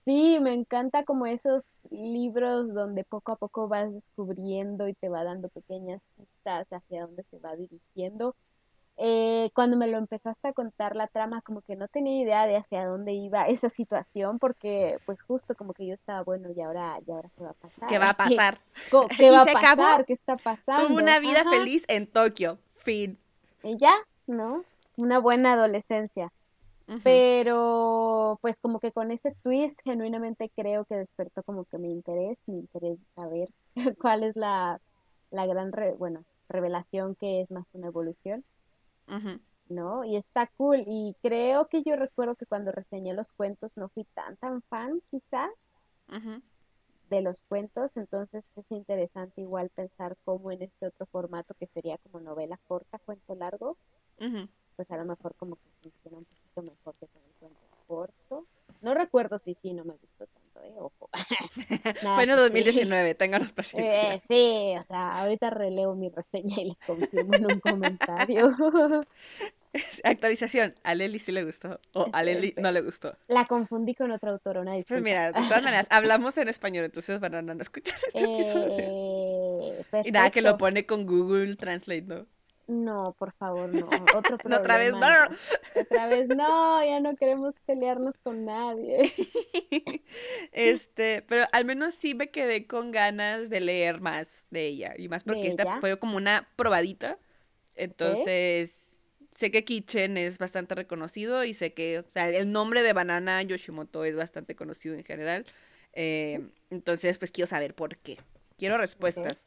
[0.05, 5.24] Sí, me encanta como esos libros donde poco a poco vas descubriendo y te va
[5.24, 8.37] dando pequeñas pistas hacia dónde se va dirigiendo
[9.02, 12.58] eh, cuando me lo empezaste a contar la trama, como que no tenía idea de
[12.58, 16.98] hacia dónde iba esa situación, porque pues justo como que yo estaba, bueno, y ahora,
[17.06, 17.88] y ahora qué va a pasar.
[17.88, 18.58] ¿Qué va a pasar?
[19.16, 20.04] ¿Qué, va a pasar?
[20.04, 20.86] ¿Qué está pasando?
[20.86, 23.18] Tuvo una vida feliz en Tokio, fin.
[23.62, 23.94] Y ya,
[24.26, 24.64] ¿no?
[24.98, 26.30] Una buena adolescencia.
[27.04, 32.36] Pero pues como que con ese twist genuinamente creo que despertó como que mi interés,
[32.46, 33.48] mi interés saber
[34.00, 34.80] cuál es la,
[35.30, 38.44] la gran, bueno, revelación que es más una evolución.
[39.68, 40.04] ¿No?
[40.04, 40.82] Y está cool.
[40.86, 45.00] Y creo que yo recuerdo que cuando reseñé los cuentos no fui tan, tan fan,
[45.10, 45.50] quizás,
[47.08, 47.90] de los cuentos.
[47.96, 52.98] Entonces es interesante igual pensar cómo en este otro formato que sería como novela corta,
[52.98, 53.76] cuento largo,
[54.76, 58.46] pues a lo mejor como que funciona un poquito mejor que con el cuento corto.
[58.80, 60.74] No recuerdo si sí, no me gustó tanto, ¿eh?
[60.76, 61.08] Ojo.
[62.14, 64.14] Fue en el 2019, ténganos paciencia.
[64.14, 68.56] Eh, sí, o sea, ahorita releo mi reseña y les confirmo en un comentario.
[70.02, 73.14] Actualización, a Leli sí le gustó o a Leli no le gustó.
[73.28, 77.20] La confundí con otra autora, una Pues mira, de todas maneras, hablamos en español, entonces
[77.20, 78.76] van a escuchar este episodio.
[78.78, 82.26] Eh, y nada, que lo pone con Google Translate, ¿no?
[82.70, 83.88] No, por favor, no.
[84.16, 84.61] Otro problema.
[84.61, 85.80] otra vez no.
[85.80, 89.12] Otra vez no, ya no queremos pelearnos con nadie.
[90.52, 94.94] este, pero al menos sí me quedé con ganas de leer más de ella.
[94.96, 97.18] Y más porque esta fue como una probadita.
[97.74, 98.72] Entonces,
[99.35, 103.42] sé que Kitchen es bastante reconocido y sé que, o sea, el nombre de Banana
[103.42, 105.44] Yoshimoto es bastante conocido en general.
[105.92, 108.18] Eh, entonces, pues quiero saber por qué.
[108.56, 109.44] Quiero respuestas.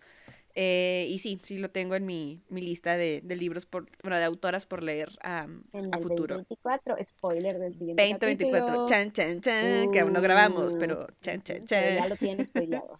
[0.55, 4.17] Eh, y sí, sí lo tengo en mi, mi lista de, de, libros, por, bueno,
[4.17, 5.47] de autoras por leer a
[5.99, 6.35] futuro.
[6.35, 11.95] 2024, spoiler del 2024, chan, chan, chan, que aún no grabamos, pero chan, chan, chan.
[11.95, 12.97] ya lo tienes spoileado,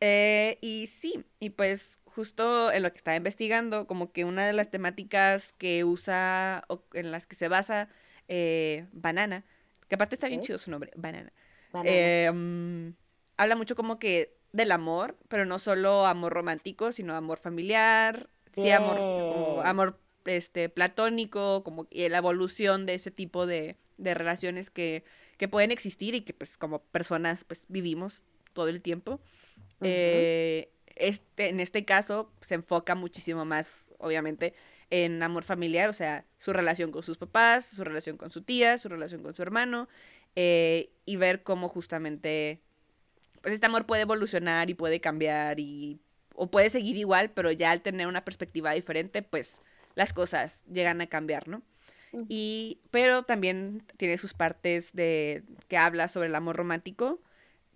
[0.00, 4.54] eh, y sí, y pues justo en lo que estaba investigando, como que una de
[4.54, 7.88] las temáticas que usa, o en las que se basa
[8.28, 9.44] eh, Banana,
[9.88, 11.30] que aparte está bien chido su nombre, Banana,
[11.74, 12.94] um,
[13.36, 18.70] habla mucho como que del amor, pero no solo amor romántico, sino amor familiar, sí,
[18.70, 25.02] amor, amor este, platónico, como y la evolución de ese tipo de, de relaciones que,
[25.38, 29.20] que, pueden existir y que pues como personas pues vivimos todo el tiempo.
[29.80, 34.54] eh, este, en este caso se enfoca muchísimo más, obviamente,
[34.90, 38.78] en amor familiar, o sea, su relación con sus papás, su relación con su tía,
[38.78, 39.88] su relación con su hermano,
[40.36, 42.60] eh, y ver cómo justamente
[43.44, 46.00] pues este amor puede evolucionar y puede cambiar y
[46.34, 49.60] o puede seguir igual, pero ya al tener una perspectiva diferente, pues
[49.94, 51.60] las cosas llegan a cambiar, ¿no?
[52.26, 57.20] Y pero también tiene sus partes de que habla sobre el amor romántico.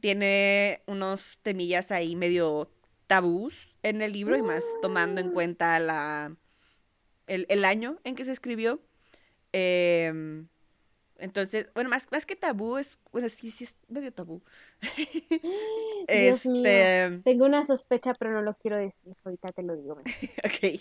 [0.01, 2.71] Tiene unos temillas ahí medio
[3.07, 6.35] tabús en el libro y más tomando en cuenta la
[7.27, 8.81] el, el año en que se escribió.
[9.53, 10.47] Eh,
[11.19, 14.41] entonces, bueno, más, más que tabú, es, bueno, sí, sí es medio tabú.
[16.09, 16.49] Dios este...
[16.49, 17.23] mío.
[17.25, 19.17] Tengo una sospecha, pero no lo quiero decir.
[19.25, 19.95] Ahorita te lo digo.
[20.45, 20.63] ok.
[20.63, 20.79] Eh...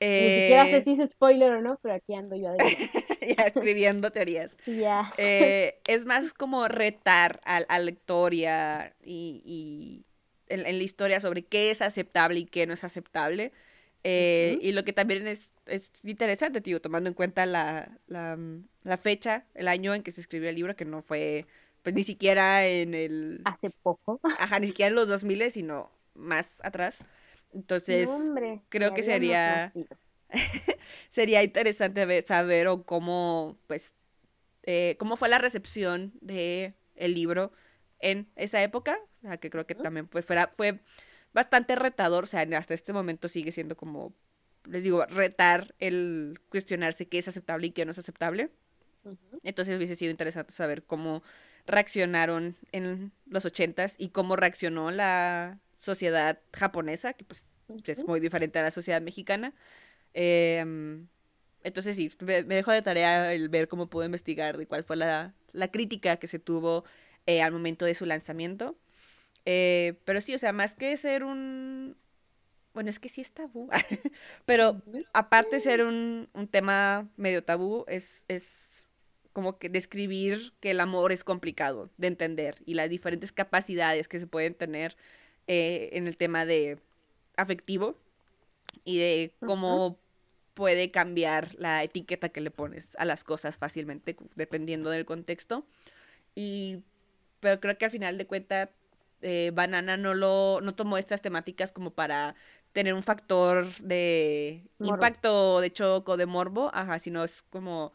[0.00, 2.54] Ni siquiera sé si es spoiler o no, pero aquí ando yo
[3.36, 4.56] ya escribiendo teorías.
[4.66, 5.12] Ya.
[5.18, 10.06] Eh, es más como retar al, al lector y, a, y, y
[10.48, 13.52] en, en, la historia sobre qué es aceptable y qué no es aceptable.
[14.02, 14.64] Eh, uh -huh.
[14.64, 18.38] Y lo que también es, es interesante, tío, tomando en cuenta la, la,
[18.84, 21.46] la, fecha, el año en que se escribió el libro, que no fue,
[21.82, 23.40] pues ni siquiera en el...
[23.44, 24.20] Hace poco.
[24.38, 26.96] Ajá, ni siquiera en los 2000, sino más atrás.
[27.52, 29.72] Entonces, no, hombre, creo que sería...
[31.10, 33.92] sería interesante ver, saber o cómo, pues,
[34.64, 37.52] eh, cómo fue la recepción de el libro
[38.00, 40.80] en esa época, o sea, que creo que también pues fuera, fue
[41.32, 44.14] bastante retador, o sea, hasta este momento sigue siendo como,
[44.64, 48.50] les digo, retar el cuestionarse qué es aceptable y qué no es aceptable.
[49.04, 49.40] Uh -huh.
[49.42, 51.22] Entonces hubiese sido interesante saber cómo
[51.66, 57.88] reaccionaron en los ochentas y cómo reaccionó la sociedad japonesa, que pues uh -huh.
[57.88, 59.54] es muy diferente a la sociedad mexicana.
[60.14, 61.04] Eh,
[61.64, 65.34] entonces sí, me, dejó de tarea el ver cómo puedo investigar de cuál fue la,
[65.52, 66.84] la crítica que se tuvo
[67.26, 68.76] eh, al momento de su lanzamiento.
[69.46, 71.96] Eh, pero sí, o sea, más que ser un...
[72.74, 73.70] Bueno, es que sí es tabú,
[74.46, 78.73] pero aparte de ser un, un tema medio tabú, es, es
[79.34, 84.20] como que describir que el amor es complicado de entender y las diferentes capacidades que
[84.20, 84.96] se pueden tener
[85.48, 86.78] eh, en el tema de
[87.36, 87.98] afectivo
[88.84, 89.96] y de cómo uh -huh.
[90.54, 95.66] puede cambiar la etiqueta que le pones a las cosas fácilmente dependiendo del contexto.
[96.36, 96.84] Y
[97.40, 98.68] pero creo que al final de cuentas
[99.20, 102.36] eh, Banana no lo no tomó estas temáticas como para
[102.72, 104.94] tener un factor de morbo.
[104.94, 107.92] impacto de choco de morbo, ajá, sino es como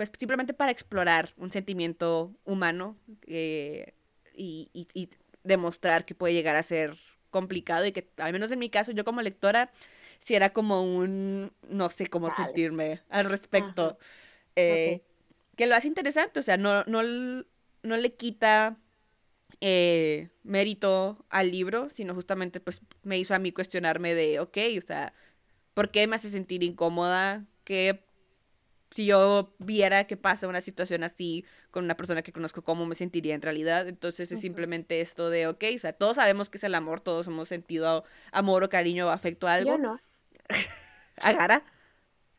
[0.00, 3.92] pues simplemente para explorar un sentimiento humano eh,
[4.34, 5.10] y, y, y,
[5.44, 6.96] demostrar que puede llegar a ser
[7.28, 9.70] complicado y que al menos en mi caso yo como lectora
[10.18, 13.98] si era como un no sé cómo sentirme al respecto
[14.56, 15.02] eh, okay.
[15.56, 17.02] que lo hace interesante o sea no no
[17.82, 18.78] no le quita
[19.60, 24.86] eh, mérito al libro, sino justamente pues me hizo a mí cuestionarme de, ok, o
[24.86, 25.12] sea,
[25.74, 27.44] ¿por qué me hace sentir incómoda?
[27.64, 28.02] que
[28.90, 32.94] si yo viera que pasa una situación así con una persona que conozco, cómo me
[32.94, 33.88] sentiría en realidad.
[33.88, 34.42] Entonces es uh -huh.
[34.42, 38.04] simplemente esto de, ok, o sea, todos sabemos que es el amor, todos hemos sentido
[38.32, 39.70] amor o cariño o afecto a algo.
[39.70, 40.00] Yo no.
[41.16, 41.64] ¿Agara?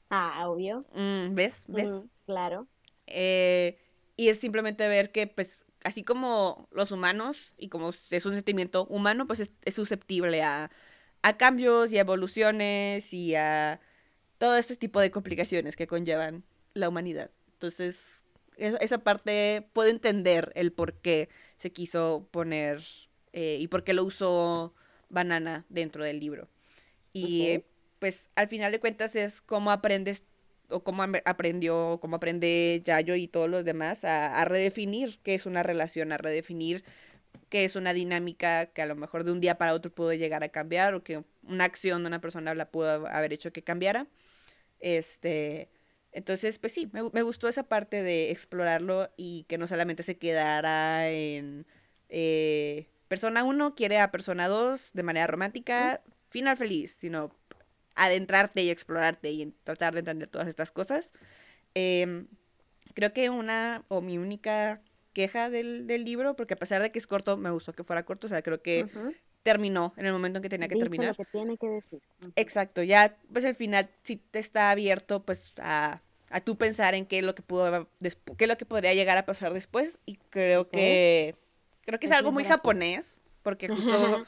[0.09, 0.85] Ah, obvio.
[0.93, 1.65] Mm, ¿Ves?
[1.69, 1.89] ¿Ves?
[1.89, 2.67] Mm, claro.
[3.07, 3.79] Eh,
[4.17, 8.85] y es simplemente ver que, pues, así como los humanos, y como es un sentimiento
[8.87, 10.69] humano, pues es, es susceptible a,
[11.21, 13.79] a, cambios y a evoluciones y a
[14.41, 17.29] todo este tipo de complicaciones que conllevan la humanidad.
[17.53, 18.23] Entonces,
[18.57, 22.83] esa parte puedo entender el por qué se quiso poner
[23.33, 24.73] eh, y por qué lo usó
[25.09, 26.47] Banana dentro del libro.
[27.13, 27.63] Y
[27.99, 30.23] pues al final de cuentas es cómo aprendes
[30.69, 35.61] o cómo aprendió, cómo aprende Yayo y todos los demás a, redefinir qué es una
[35.61, 36.83] relación, a redefinir
[37.49, 40.43] qué es una dinámica que a lo mejor de un día para otro pudo llegar
[40.43, 44.07] a cambiar o que una acción de una persona la pudo haber hecho que cambiara.
[44.81, 45.69] Este,
[46.11, 50.17] entonces, pues sí, me, me gustó esa parte de explorarlo y que no solamente se
[50.17, 51.65] quedara en
[52.09, 57.35] eh, persona 1 quiere a persona 2 de manera romántica, final feliz, sino
[57.95, 61.13] adentrarte y explorarte y tratar de entender todas estas cosas.
[61.73, 62.27] Em,
[62.93, 64.81] creo que una o mi única
[65.13, 68.27] queja del, libro, porque a pesar de que es corto, me gustó que fuera corto,
[68.27, 68.85] o sea, creo que
[69.43, 71.15] terminó en el momento en que tenía que terminar.
[71.17, 72.01] Lo que tiene que decir.
[72.35, 77.05] Exacto, ya pues el final sí te está abierto pues a, a tú pensar en
[77.05, 80.17] qué es lo que pudo qué es lo que podría llegar a pasar después y
[80.29, 81.35] creo que
[81.85, 84.25] creo que es algo muy japonés, porque justo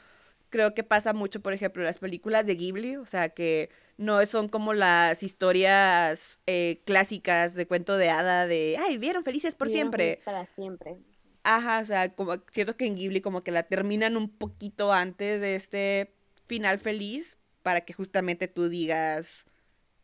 [0.50, 4.24] creo que pasa mucho, por ejemplo, en las películas de Ghibli, o sea, que no
[4.26, 9.68] son como las historias eh, clásicas de cuento de hada de, ay, vieron felices por
[9.68, 10.18] siempre.
[10.24, 10.96] para siempre.
[11.44, 15.40] Ajá, o sea, como siento que en Ghibli como que la terminan un poquito antes
[15.42, 16.14] de este
[16.46, 19.44] final feliz para que justamente tú digas,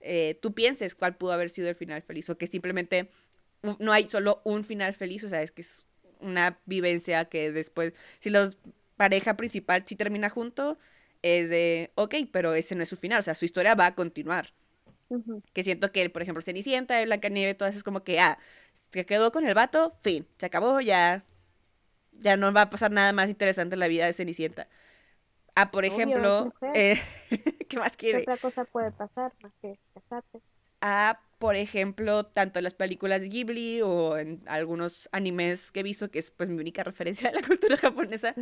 [0.01, 3.11] eh, tú pienses cuál pudo haber sido el final feliz o que simplemente
[3.81, 5.85] no hay solo un final feliz, o sea, es que es
[6.21, 8.59] una vivencia que después, si los
[8.97, 10.79] pareja principal sí termina junto,
[11.23, 13.95] es de, ok, pero ese no es su final, o sea, su historia va a
[13.97, 14.55] continuar.
[15.53, 18.39] Que siento que, por ejemplo, Cenicienta, Blancanieves, todas es como que, ah,
[18.93, 21.25] se quedó con el vato, fin, se acabó, ya,
[22.13, 24.69] ya no va a pasar nada más interesante en la vida de Cenicienta.
[25.55, 27.01] Ah, por ejemplo, eh,
[27.69, 28.25] ¿qué más quiere?
[28.25, 30.41] ¿Qué otra cosa puede pasar más que casarte?
[30.81, 35.83] Ah, por ejemplo, tanto en las películas de Ghibli o en algunos animes que he
[35.83, 38.35] visto, que es pues mi única referencia a la cultura japonesa,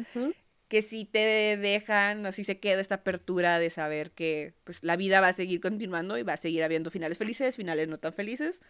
[0.69, 4.97] que si te dejan o si se queda esta apertura de saber que pues la
[4.97, 8.13] vida va a seguir continuando y va a seguir habiendo finales felices, finales no tan
[8.13, 8.61] felices.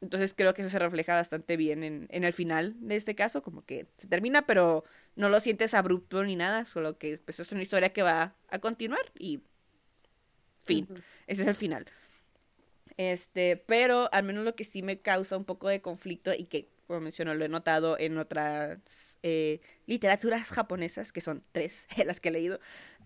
[0.00, 3.42] Entonces creo que eso se refleja bastante bien en, en el final de este caso,
[3.42, 4.84] como que se termina, pero
[5.16, 8.58] no lo sientes abrupto ni nada, solo que pues, es una historia que va a
[8.60, 9.42] continuar y
[10.64, 10.86] fin.
[11.26, 11.86] Ese es el final.
[12.96, 16.68] Este, pero al menos lo que sí me causa un poco de conflicto y que
[16.88, 22.30] como menciono, lo he notado en otras eh, literaturas japonesas, que son tres las que
[22.30, 22.58] he leído.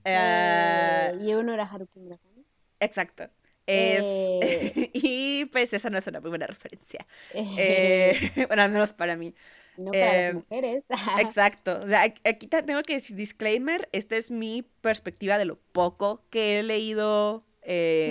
[0.04, 2.44] Eh, y uno era Haruki Murakami.
[2.78, 3.28] Exacto.
[3.66, 4.90] Es, eh.
[4.94, 7.06] y pues esa no es una muy buena referencia.
[8.48, 9.34] bueno, al menos para mí.
[9.76, 10.84] No para las mujeres.
[11.18, 11.80] exacto.
[11.82, 16.58] O sea, aquí tengo que decir disclaimer, esta es mi perspectiva de lo poco que
[16.58, 17.42] he leído.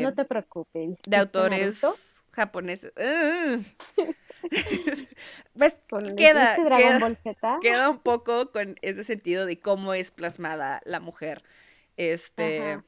[0.01, 0.97] no te preocupes.
[1.05, 1.79] De autores
[2.31, 2.91] japoneses.
[5.55, 5.79] pues
[6.17, 6.57] queda,
[7.61, 11.43] queda, un poco con ese sentido de cómo es plasmada la mujer.
[11.95, 12.81] Este.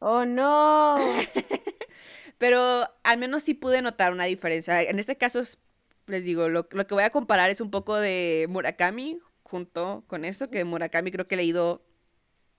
[0.00, 0.96] Oh no.
[2.42, 4.82] Pero al menos sí pude notar una diferencia.
[4.82, 5.40] En este caso,
[6.08, 10.24] les digo, lo, lo, que voy a comparar es un poco de Murakami junto con
[10.24, 11.84] eso, que Murakami creo que he leído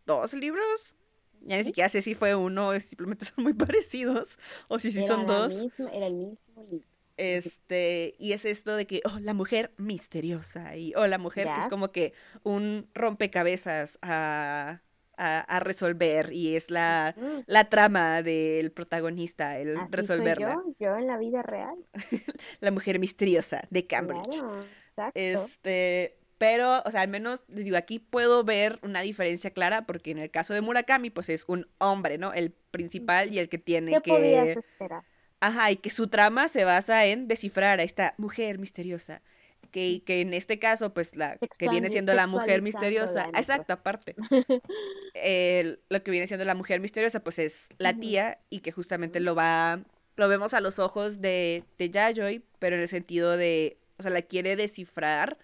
[0.06, 0.96] dos libros.
[1.42, 4.38] Ya ni siquiera sé si fue uno, simplemente son muy parecidos,
[4.70, 5.52] o si sí son dos.
[5.92, 6.88] era el mismo libro.
[7.18, 11.60] Este, y es esto de que, oh, la mujer misteriosa, y, oh, la mujer que
[11.60, 14.80] es como que un rompecabezas a,
[15.18, 20.62] a, resolver, y es la, la trama del protagonista, el resolverla.
[20.66, 21.76] yo, yo en la vida real.
[22.60, 24.44] la mujer misteriosa de Cambridge.
[25.14, 30.12] Este, pero, o sea, al menos, les digo, aquí puedo ver una diferencia clara, porque
[30.12, 32.34] en el caso de Murakami, pues es un hombre, ¿no?
[32.34, 34.12] El principal y el que tiene ¿Qué que...
[34.12, 35.04] podías esperar?
[35.40, 39.22] Ajá, y que su trama se basa en descifrar a esta mujer misteriosa.
[39.74, 43.26] Que, que en este caso, pues la que viene siendo la mujer misteriosa.
[43.36, 44.16] Exacto, aparte.
[45.90, 49.34] lo que viene siendo la mujer misteriosa, pues es la tía, y que justamente lo
[49.36, 49.82] va.
[50.16, 53.80] Lo vemos a los ojos de, de Yayoi, pero en el sentido de.
[53.98, 55.40] O sea, la quiere descifrar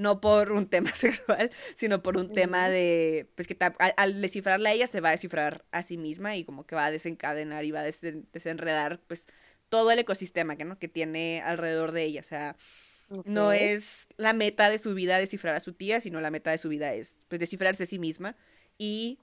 [0.00, 3.56] no por un tema sexual, sino por un tema de, pues que
[3.96, 6.86] al, descifrarla a ella se va a descifrar a sí misma y como que va
[6.86, 7.84] a desencadenar y va a
[8.32, 9.26] desenredar pues
[9.68, 10.78] todo el ecosistema que, ¿no?
[10.78, 12.56] que tiene alrededor de ella, o sea,
[13.24, 16.58] no es la meta de su vida descifrar a su tía, sino la meta de
[16.58, 18.36] su vida es pues descifrarse a sí misma
[18.78, 19.18] y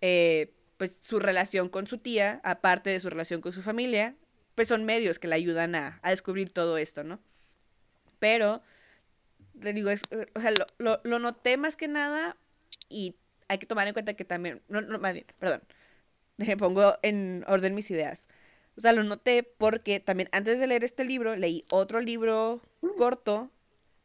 [0.00, 4.14] eh, pues su relación con su tía, aparte de su relación con su familia,
[4.54, 7.20] pues son medios que le ayudan a, a descubrir todo esto, ¿no?
[8.18, 8.62] Pero
[9.60, 12.36] le digo, es, eh, o sea, lo, lo, noté más que nada
[12.88, 13.16] y
[13.48, 15.62] hay que tomar en cuenta que también, no, no más bien, perdón,
[16.36, 18.28] me pongo en orden mis ideas.
[18.76, 22.60] O sea, lo noté porque también antes de leer este libro leí otro libro
[22.98, 23.50] corto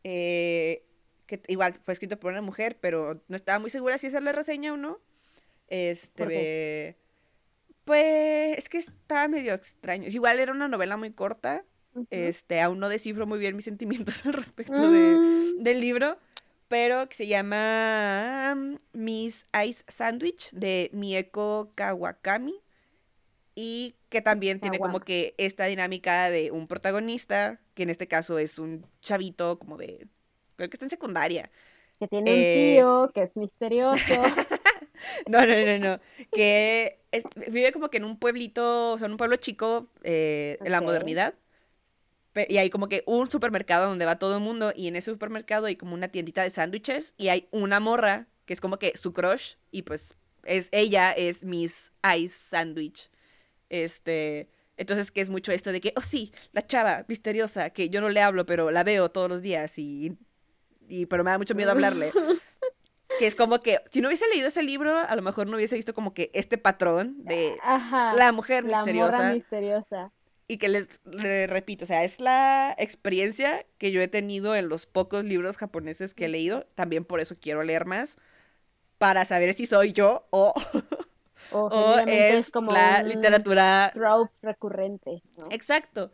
[0.04, 0.84] eh,
[1.26, 4.74] que igual fue escrito por una mujer, pero no estaba muy segura si hacerle reseña
[4.74, 5.00] o no.
[5.68, 6.98] Este,
[7.86, 10.08] pues es que estaba medio extraño.
[10.10, 11.64] Igual era una novela muy corta.
[12.10, 15.62] Este, aún no descifro muy bien mis sentimientos al respecto mm.
[15.62, 16.18] del libro,
[16.70, 22.61] pero que se llama um, Miss Ice Sandwich de Mieko Kawakami
[23.56, 28.40] y que también tiene como que esta dinámica de un protagonista, que en este caso
[28.40, 30.08] es un chavito como de,
[30.56, 31.52] creo que está en secundaria.
[32.00, 34.02] Que tiene un eh, tío, que es misterioso.
[35.28, 36.00] no, no, no, no,
[36.32, 37.00] que
[37.48, 40.82] vive como que en un pueblito, o sea, en un pueblo chico eh, en la
[40.82, 41.36] modernidad.
[42.48, 45.66] Y hay como que un supermercado donde va todo el mundo y en ese supermercado
[45.66, 49.12] hay como una tiendita de sándwiches y hay una morra que es como que su
[49.12, 53.10] crush y pues es ella es Miss Ice Sandwich.
[53.72, 58.02] Este, entonces que es mucho esto de que, oh sí, la chava misteriosa, que yo
[58.02, 60.18] no le hablo, pero la veo todos los días y,
[60.90, 62.12] y pero me da mucho miedo hablarle.
[63.18, 65.78] que es como que, si no hubiese leído ese libro, a lo mejor no hubiese
[65.78, 69.20] visto como que este patrón de la mujer misteriosa.
[69.20, 70.12] La misteriosa.
[70.50, 74.86] Y que les, repito, o sea, es la experiencia que yo he tenido en los
[74.86, 76.66] pocos libros japoneses que he leído.
[76.76, 78.18] También por eso quiero leer más.
[78.98, 80.54] Para saber si soy yo o
[81.52, 83.94] o, es, como la literatura
[84.42, 85.22] recurrente.
[85.50, 86.12] Exacto.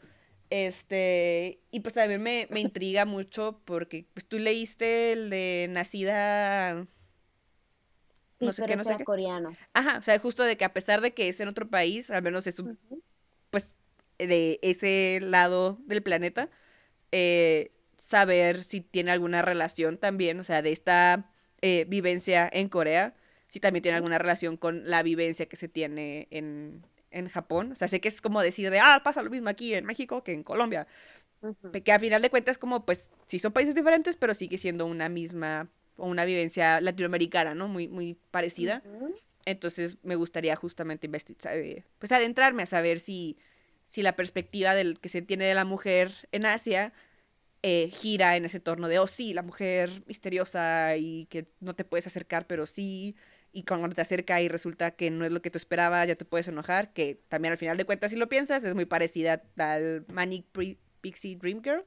[0.50, 6.88] Este, y pues también me, me intriga mucho porque pues tú leíste el de Nacida
[8.40, 9.56] no sé qué, no sé coreano.
[9.74, 12.22] Ajá, o sea, justo de que a pesar de que es en otro país, al
[12.22, 12.78] menos es un,
[13.50, 13.76] pues
[14.20, 16.50] de ese lado del planeta,
[17.12, 23.16] eh, saber si tiene alguna relación también, o sea, de esta eh, vivencia en Corea
[23.50, 26.84] si también tiene alguna relación con la vivencia que se tiene en,
[27.32, 27.72] Japón.
[27.72, 30.24] O sea, sé que es como decir de, ah, pasa lo mismo aquí en México
[30.24, 30.86] que en Colombia.
[31.84, 35.10] Que a final de cuentas como, pues, sí son países diferentes, pero sigue siendo una
[35.10, 35.68] misma,
[35.98, 37.68] o una vivencia latinoamericana, ¿no?
[37.68, 38.84] Muy, muy parecida.
[39.46, 41.56] Entonces me gustaría justamente investigar,
[41.98, 43.38] pues adentrarme a saber si,
[43.88, 46.94] si la perspectiva del que se tiene de la mujer en Asia
[47.64, 51.86] eh, gira en ese torno de, oh sí, la mujer misteriosa y que no te
[51.86, 53.16] puedes acercar, pero sí,
[53.52, 56.26] y cuando te acerca y resulta que no es lo que tú esperabas, ya te
[56.26, 60.06] puedes enojar, que también al final de cuentas, si lo piensas, es muy parecida al
[60.08, 60.46] Manic
[61.02, 61.86] Pixie Dream Girl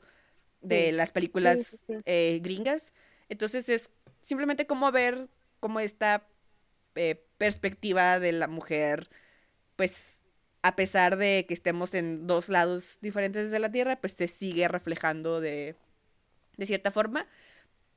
[0.61, 2.93] de las películas eh, gringas.
[3.29, 3.91] Entonces es
[4.23, 5.29] simplemente como ver
[5.61, 6.27] cómo esta
[6.95, 9.09] eh, perspectiva de la mujer,
[9.77, 10.21] pues
[10.63, 14.69] a pesar de que estemos en dos lados diferentes de la Tierra, pues se sigue
[14.69, 15.77] reflejando de,
[16.57, 17.27] de cierta forma,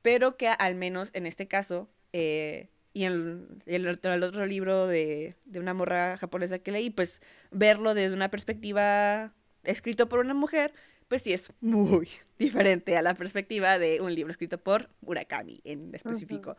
[0.00, 5.74] pero que al menos en este caso eh, y en el, otro libro de, una
[5.74, 7.20] morra japonesa que leí, pues
[7.50, 9.34] verlo desde una perspectiva
[9.64, 10.72] escrito por una mujer,
[11.08, 15.92] pues sí es muy diferente a la perspectiva de un libro escrito por Murakami en
[15.92, 16.56] específico.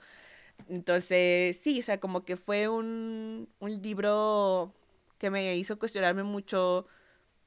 [0.68, 4.76] Entonces, sí, o sea, como que fue un, un libro
[5.18, 6.86] que me hizo cuestionarme mucho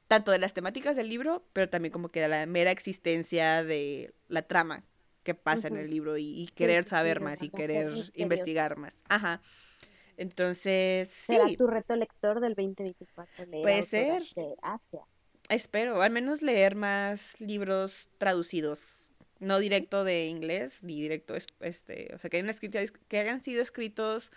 [0.06, 4.14] tanto de las temáticas del libro, pero también como que de la mera existencia de
[4.28, 4.82] la trama
[5.28, 8.96] qué pasa en el libro y, querer saber más y querer investigar más.
[9.10, 9.42] Ajá.
[10.16, 14.22] Entonces, ¿Será tu reto lector del 2024 leer Puede ser.
[15.50, 22.18] Espero, al menos leer más libros traducidos, no directo de inglés, ni directo, este, o
[22.18, 24.32] sea, que hayan, escrito, que hayan sido escritos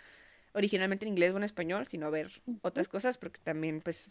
[0.51, 4.09] originalmente en inglés o en español, sino ver otras cosas, porque también, pues,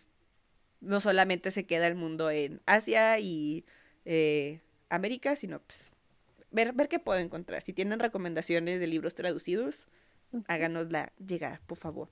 [0.80, 3.66] no solamente se queda el mundo en Asia y
[4.06, 5.92] eh, América, sino, pues,
[6.50, 7.62] ver, ver qué puedo encontrar.
[7.62, 9.86] Si tienen recomendaciones de libros traducidos,
[10.46, 12.10] háganosla llegar, por favor.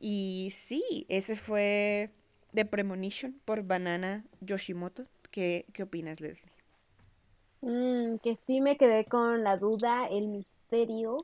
[0.00, 2.10] Y sí, ese fue
[2.54, 5.06] The Premonition por Banana Yoshimoto.
[5.30, 6.52] ¿Qué, qué opinas, Leslie?
[7.60, 11.18] Mm, que sí me quedé con la duda, el misterio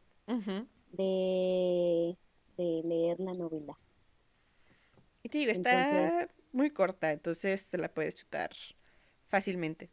[0.93, 2.17] de,
[2.57, 3.79] de leer la novela.
[5.23, 8.51] Y te digo, está muy corta, entonces te la puedes chutar
[9.29, 9.91] fácilmente.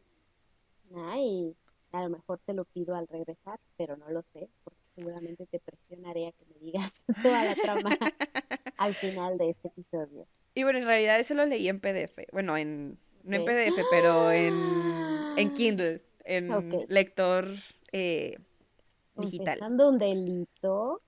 [0.96, 1.56] Ay,
[1.92, 5.60] a lo mejor te lo pido al regresar, pero no lo sé, porque seguramente te
[5.60, 6.92] presionaré a que me digas
[7.24, 7.98] toda la trama
[8.78, 10.28] al final de este episodio.
[10.54, 12.28] Y bueno, en realidad eso lo leí en PDF.
[12.32, 14.54] Bueno, en no en PDF, pero en,
[15.38, 17.48] en Kindle, en lector
[17.92, 18.38] eh,
[19.16, 19.60] digital.
[19.62, 21.02] un delito?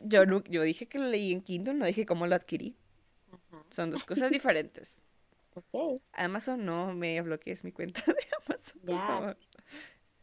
[0.00, 2.76] Yo, no, yo dije que lo leí en Kindle, no dije cómo lo adquirí.
[3.70, 4.98] Son dos cosas diferentes.
[5.54, 6.00] Okay.
[6.12, 9.36] Amazon no me bloquees mi cuenta de Amazon, por favor.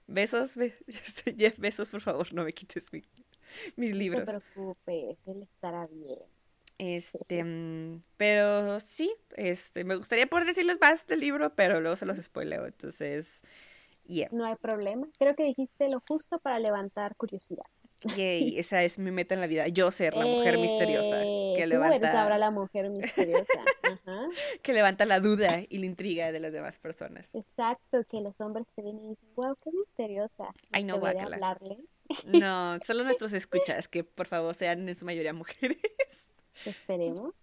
[0.10, 0.56] Besos,
[1.38, 2.88] Jeff besos, por favor, no me quites
[3.76, 4.26] mis libros.
[4.26, 6.20] No te preocupes, él estará bien.
[6.80, 12.06] Este, mm, pero sí, este, me gustaría poder decirles más del libro, pero luego se
[12.06, 13.42] los spoileo, entonces,
[14.06, 14.30] yeah.
[14.32, 15.08] No hay problema.
[15.20, 17.66] Creo que dijiste lo justo para levantar curiosidad.
[18.16, 21.68] Yay, esa es mi meta en la vida, yo ser la mujer misteriosa Eh, que
[21.68, 23.44] levanta ahora la mujer misteriosa.
[23.84, 24.28] Ajá.
[24.62, 27.34] que levanta la duda y la intriga de las demás personas.
[27.36, 30.54] Exacto, que los hombres te ven y dicen, wow, qué misteriosa.
[30.72, 31.78] Ay, no, hablarle.
[32.26, 35.78] No, solo nuestros escuchas, que por favor sean en su mayoría mujeres.
[36.66, 37.34] Esperemos.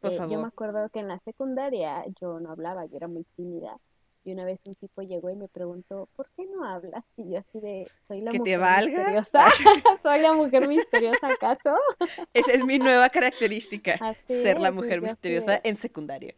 [0.00, 0.46] Por Eh, Yo me favor.
[0.46, 3.78] acuerdo que en la secundaria yo no hablaba, yo era muy tímida.
[4.24, 7.04] Y una vez un tipo llegó y me preguntó, ¿por qué no hablas?
[7.16, 8.98] Y yo así de, soy la ¿Que te mujer valga?
[8.98, 9.44] misteriosa.
[10.02, 11.76] ¿Soy la mujer misteriosa acaso?
[12.34, 16.34] Esa es mi nueva característica, Así ser la es, mujer misteriosa en secundaria.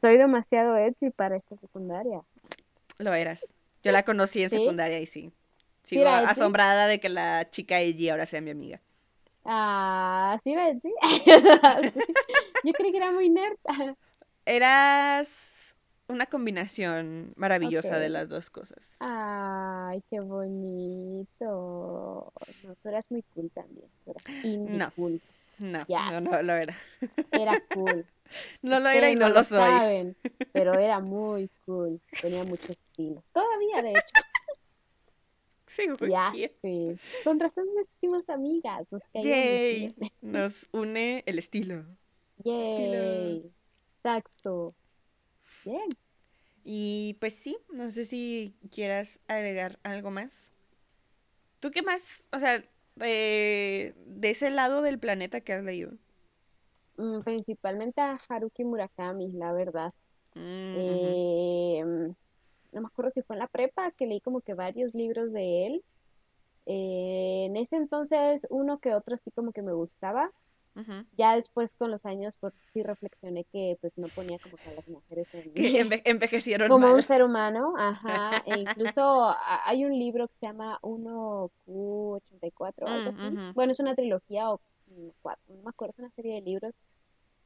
[0.00, 2.22] Soy demasiado edgy para esta secundaria.
[2.98, 3.54] Lo eras.
[3.82, 4.56] Yo la conocí en ¿Sí?
[4.58, 5.32] secundaria y sí.
[5.84, 6.24] ¿Sí Sigo edgy?
[6.26, 8.80] asombrada de que la chica Eiji ahora sea mi amiga.
[9.44, 10.92] Ah, ¿sí era edgy?
[11.92, 12.00] Sí.
[12.62, 13.56] Yo creí que era muy nerd.
[14.44, 15.28] Eras
[16.08, 18.12] una combinación maravillosa de Ok.
[18.12, 18.96] las dos cosas.
[19.00, 22.32] Ay, qué bonito.
[22.62, 23.88] No, tú eras muy cool también.
[24.78, 24.90] No.
[24.94, 25.20] cool.
[25.58, 26.76] No, no, no lo era.
[27.32, 28.06] Era cool.
[28.62, 29.58] No lo era y Ustedes no lo soy.
[29.58, 30.16] saben,
[30.52, 32.00] pero era muy cool.
[32.20, 33.22] Tenía mucho estilo.
[33.32, 34.00] Todavía, de hecho.
[35.68, 36.32] Sí, ¿por Ya,
[36.62, 36.96] sí.
[37.24, 38.86] Con razón nos hicimos amigas.
[38.90, 39.94] Nos Yay.
[40.22, 41.84] Nos une el estilo.
[42.44, 43.52] Yay.
[43.96, 44.74] Exacto.
[45.66, 45.88] Bien.
[46.64, 50.32] Y pues sí, no sé si quieras agregar algo más.
[51.58, 52.24] ¿Tú qué más?
[52.32, 52.62] O sea,
[53.00, 55.92] eh, de ese lado del planeta que has leído.
[56.96, 59.92] Mm, Principalmente a Haruki Murakami, la verdad.
[60.34, 60.74] Mm.
[60.76, 61.84] Eh,
[62.72, 65.66] no me acuerdo si fue en la prepa que leí como que varios libros de
[65.66, 65.84] él.
[66.66, 70.30] Eh, en ese entonces uno que otro sí como que me gustaba.
[71.16, 74.72] Ya después con los años pues sí reflexioné que pues no ponía como que a
[74.72, 75.54] las mujeres en- Que
[75.84, 78.42] enve- envejecieron como un ser humano, ajá.
[78.46, 83.36] E incluso hay un libro que se llama 1Q84 o algo Mm, así.
[83.36, 83.52] ujú.
[83.54, 84.60] Bueno, es una trilogía o
[85.22, 86.72] cuatro, no me acuerdo, es una serie de libros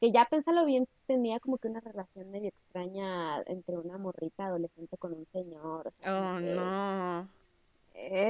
[0.00, 4.96] que ya pénsalo bien, tenía como que una relación medio extraña entre una morrita adolescente
[4.96, 7.28] con un señor, o sea, Oh, no.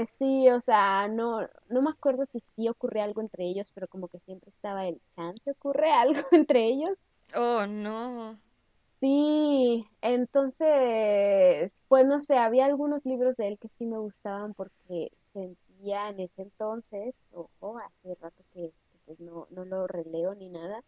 [0.03, 3.89] Eh, sí, o sea, no, no me acuerdo si sí ocurre algo entre ellos, pero
[3.89, 6.97] como que siempre estaba el chance, ocurre algo entre ellos.
[7.35, 8.41] Oh, no.
[9.01, 15.11] Sí, entonces, pues no sé, había algunos libros de él que sí me gustaban porque
[15.33, 20.51] sentía en ese entonces, ojo, hace rato que, que, pues no, no lo releo ni
[20.51, 20.85] nada,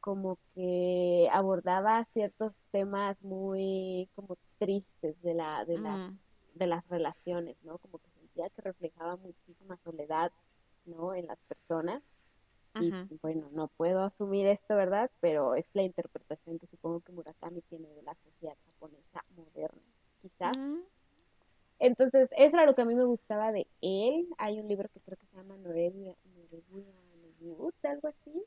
[0.00, 6.18] como que abordaba ciertos temas muy como tristes de la, de la, Mm.
[6.58, 7.78] De las relaciones, ¿no?
[7.78, 10.32] Como que sentía que reflejaba muchísima soledad,
[10.84, 11.14] ¿no?
[11.14, 12.02] En las personas.
[12.78, 12.92] Y
[13.22, 15.10] bueno, no puedo asumir esto, ¿verdad?
[15.20, 19.80] Pero es la interpretación que supongo que Murakami tiene de la sociedad japonesa moderna,
[20.20, 20.58] quizás.
[20.58, 20.80] Mm.
[21.78, 24.28] Entonces, eso era lo que a mí me gustaba de él.
[24.36, 26.62] Hay un libro que creo que se llama Norelia, Norelia
[27.40, 28.44] Wood, algo así.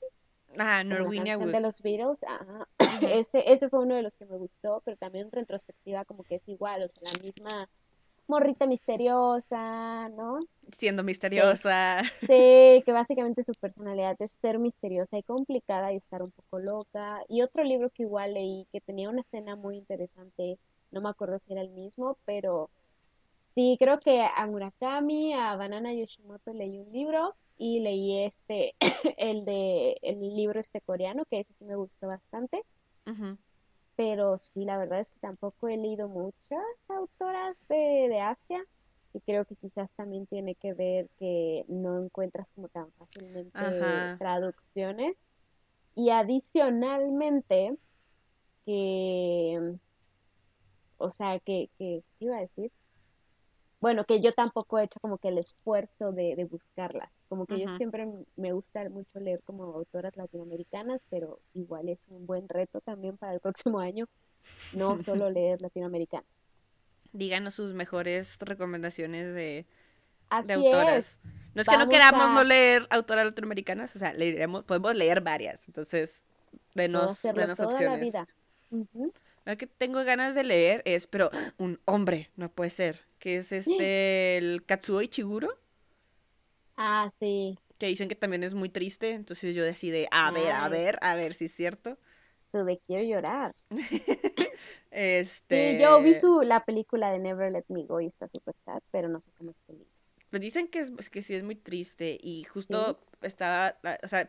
[0.58, 1.52] Ah, Norwegia Wood.
[1.52, 2.24] de los Beatles.
[2.24, 2.68] Ajá.
[3.02, 6.36] Ese, ese fue uno de los que me gustó, pero también en retrospectiva como que
[6.36, 7.70] es igual, o sea, la misma
[8.30, 10.40] morrita misteriosa, ¿no?
[10.72, 12.02] Siendo misteriosa.
[12.22, 17.22] Sí, que básicamente su personalidad es ser misteriosa y complicada y estar un poco loca.
[17.28, 20.60] Y otro libro que igual leí que tenía una escena muy interesante,
[20.92, 22.70] no me acuerdo si era el mismo, pero
[23.56, 28.76] sí, creo que a Murakami, a Banana Yoshimoto leí un libro y leí este,
[29.18, 32.64] el de el libro este coreano, que ese sí me gustó bastante.
[33.08, 33.38] Ujú.
[34.00, 38.64] Pero sí, la verdad es que tampoco he leído muchas autoras de, de Asia
[39.14, 44.16] y creo que quizás también tiene que ver que no encuentras como tan fácilmente Ajá.
[44.18, 45.18] traducciones.
[45.96, 47.78] Y adicionalmente,
[48.66, 49.76] que,
[50.98, 52.72] o sea, que, que, ¿qué iba a decir?
[53.82, 57.12] Bueno, que yo tampoco he hecho como que el esfuerzo de, de buscarlas.
[57.30, 62.26] Como que yo siempre me gusta mucho leer como autoras latinoamericanas, pero igual es un
[62.26, 63.40] buen reto también para el
[63.74, 64.08] próximo año,
[64.74, 66.26] no solo leer latinoamericano.
[67.14, 69.66] Díganos sus mejores recomendaciones de, de
[70.30, 70.98] Así autoras.
[70.98, 71.18] es.
[71.56, 75.22] No es que no queramos a- no leer autoras latinoamericanas, o sea, leeremos, podemos leer
[75.22, 75.68] varias.
[75.68, 76.24] Entonces,
[76.74, 78.02] denos, denos toda la opciones.
[78.02, 78.28] vida.
[78.72, 79.14] Ujú.
[79.46, 83.52] Lo que tengo ganas de leer es, pero un hombre, no puede ser, que es
[83.52, 85.58] este, el Katsuo Ichiguro,
[86.80, 87.56] Ah, sí.
[87.78, 91.16] que dicen que también es muy triste, entonces yo decidí, a ver, a ver, a
[91.16, 91.98] ver si es cierto.
[92.52, 93.54] Tú de quiero llorar.
[94.92, 98.56] Este, Sí, yo vi su, la película de Never Let Me Go y está súper
[98.66, 99.92] sad, pero no sé cómo es el libro.
[100.30, 104.28] Pues dicen que, es, que sí es muy triste y justo estaba, o sea,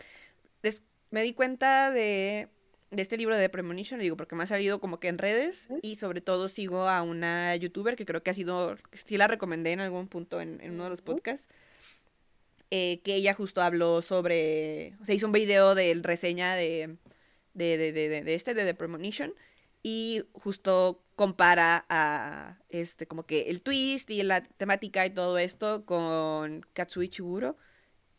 [0.63, 2.49] des- me di cuenta de,
[2.91, 5.97] de este libro de Premonition, digo, porque me ha salido como que en redes y
[5.97, 9.81] sobre todo sigo a una youtuber que creo que ha sido, sí la recomendé en
[9.81, 11.49] algún punto en, en uno de los podcasts,
[12.71, 16.97] eh, que ella justo habló sobre, o sea, hizo un video de reseña de,
[17.55, 19.35] de, de, de, de este, de The Premonition,
[19.83, 25.85] y justo compara a este como que el twist y la temática y todo esto
[25.87, 27.57] con Katsui Chiburo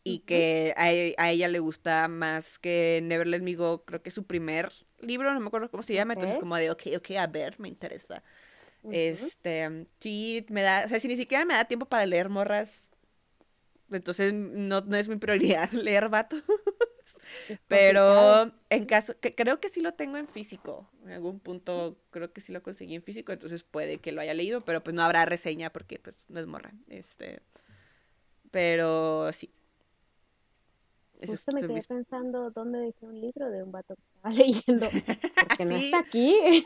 [0.04, 4.02] y que a, e, a, ella le gusta más que Never Let Me Go, creo
[4.02, 6.22] que es su primer libro, no me acuerdo cómo se llama, okay.
[6.22, 8.22] entonces como de, ok, ok, a ver, me interesa.
[8.82, 8.94] Uh -huh.
[8.94, 12.90] Este, sí, me da, o sea, si ni siquiera me da tiempo para leer morras,
[13.96, 16.36] entonces no, no es mi prioridad leer vato.
[17.68, 20.90] Pero en caso, que creo que sí lo tengo en físico.
[21.04, 24.34] En algún punto creo que sí lo conseguí en físico, entonces puede que lo haya
[24.34, 26.72] leído, pero pues no habrá reseña porque pues no es morra.
[26.88, 27.40] Este,
[28.50, 29.50] pero sí.
[31.20, 31.86] Eso Justo me quedé mis...
[31.86, 34.88] pensando dónde dejé un libro de un vato que estaba leyendo.
[35.48, 36.64] Porque no está aquí.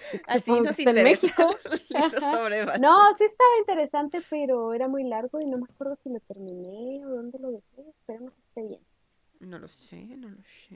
[0.26, 1.54] Así nos interesa en México.
[2.80, 7.04] no, sí estaba interesante, pero era muy largo y no me acuerdo si lo terminé
[7.06, 7.88] o dónde lo dejé.
[7.88, 8.80] Esperemos que esté bien.
[9.40, 10.74] No lo sé, no lo sé.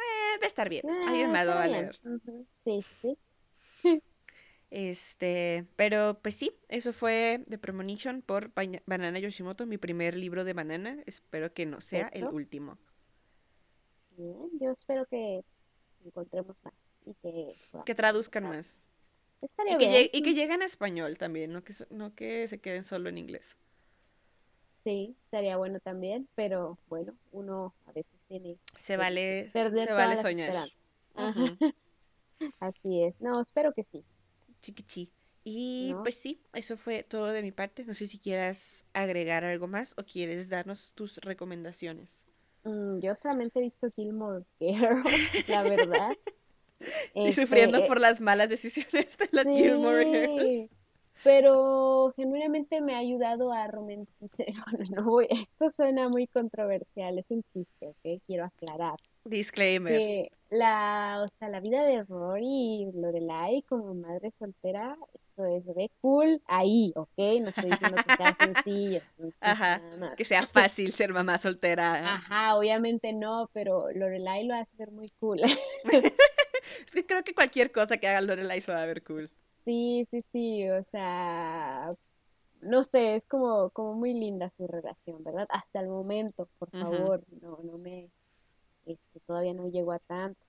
[0.00, 0.88] Eh, debe estar bien.
[0.88, 1.98] Eh, Alguien me dado a leer.
[2.04, 2.46] Uh -huh.
[2.64, 3.18] Sí, sí.
[4.70, 8.52] Este, pero pues sí, eso fue The Premonition por
[8.86, 11.02] Banana Yoshimoto, mi primer libro de banana.
[11.06, 12.78] Espero que no sea el último.
[14.16, 15.42] Bien, yo espero que
[16.04, 16.74] encontremos más
[17.06, 18.80] y que, que traduzcan más.
[19.40, 20.10] Estaría y, que bien.
[20.12, 23.56] y que lleguen a español también, no que, no que se queden solo en inglés.
[24.84, 30.70] Sí, estaría bueno también, pero bueno, uno a veces tiene se vale se vale soñar.
[31.14, 31.74] Uh -huh.
[32.60, 33.20] Así es.
[33.20, 34.04] No, espero que sí.
[34.62, 35.10] Chiquichi.
[35.44, 36.02] Y ¿No?
[36.02, 37.84] pues sí, eso fue todo de mi parte.
[37.84, 42.24] No sé si quieras agregar algo más o quieres darnos tus recomendaciones.
[42.64, 45.04] Mm, yo solamente he visto Gilmore Girls,
[45.48, 46.16] la verdad.
[47.14, 50.70] y este, sufriendo eh, por las malas decisiones de las sí, Gilmore Girls.
[51.22, 54.46] Pero genuinamente me ha ayudado a romantizar.
[54.90, 58.22] No, voy, esto suena muy controversial, es un chiste, ¿ok?
[58.26, 58.96] Quiero aclarar.
[59.24, 59.92] Disclaimer.
[59.92, 64.96] Que la, o sea, la vida de Rory y Lorelai como madre soltera,
[65.44, 67.18] eso es, se ve cool ahí, ¿ok?
[67.40, 69.00] No estoy diciendo que sea sencillo.
[69.40, 69.80] Ajá,
[70.16, 72.14] que sea fácil ser mamá soltera.
[72.14, 75.40] Ajá, obviamente no, pero Lorelai lo hace ver muy cool.
[75.92, 79.30] es que creo que cualquier cosa que haga Lorelai se va a ver cool.
[79.64, 81.94] Sí, sí, sí, o sea,
[82.62, 85.46] no sé, es como, como muy linda su relación, ¿verdad?
[85.50, 88.10] Hasta el momento, por favor, no, no me,
[88.86, 90.40] este, todavía no llego a tanto,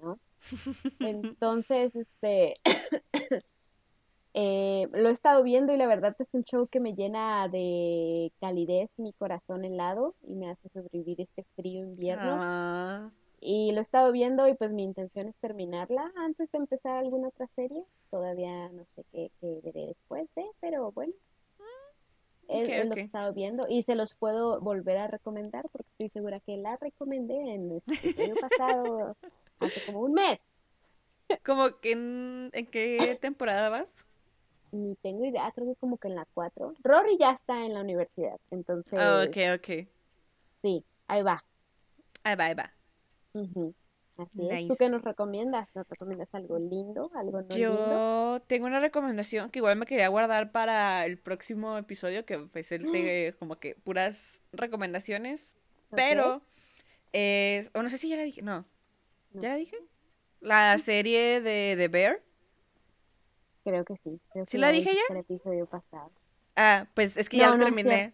[0.00, 0.18] ¿no?
[1.00, 2.54] Entonces, este,
[4.40, 8.30] eh, lo he estado viendo y la verdad es un show que me llena de
[8.40, 12.36] calidez mi corazón helado y me hace sobrevivir este frío invierno.
[12.38, 13.10] Ah.
[13.40, 17.28] Y lo he estado viendo y pues mi intención es terminarla antes de empezar alguna
[17.28, 17.82] otra serie.
[18.12, 21.14] Todavía no sé qué, qué veré después de, pero bueno.
[22.46, 22.88] Es, okay, es okay.
[22.88, 26.38] lo que he estado viendo y se los puedo volver a recomendar porque estoy segura
[26.38, 29.16] que la recomendé en el episodio pasado
[29.58, 30.38] hace como un mes.
[31.44, 34.07] ¿Como que en, en qué temporada vas?
[34.72, 36.74] Ni tengo idea, creo que como que en la 4.
[36.82, 38.98] Rory ya está en la universidad, entonces...
[38.98, 39.88] Oh, ok, ok.
[40.62, 41.44] Sí, ahí va.
[42.24, 42.72] Ahí va, ahí va.
[43.32, 43.74] Uh -huh.
[44.18, 44.58] Así nice.
[44.62, 44.68] es.
[44.68, 45.68] ¿Tú qué nos recomiendas?
[45.74, 47.10] ¿Nos recomiendas algo lindo?
[47.14, 48.42] ¿Algo no Yo lindo?
[48.48, 52.90] tengo una recomendación que igual me quería guardar para el próximo episodio, que pues el
[52.90, 55.56] de como que puras recomendaciones.
[55.90, 56.04] Okay.
[56.10, 56.42] Pero,
[57.12, 58.66] eh, o no sé si ya la dije, no.
[59.32, 59.42] no.
[59.42, 59.76] ¿Ya la dije?
[60.40, 62.27] La serie de The Bear.
[63.68, 64.18] Creo que sí.
[64.32, 65.14] Creo que ¿Sí la dije ya?
[65.14, 66.10] El episodio pasado.
[66.56, 68.04] Ah, pues es que no, ya lo no terminé.
[68.04, 68.12] Es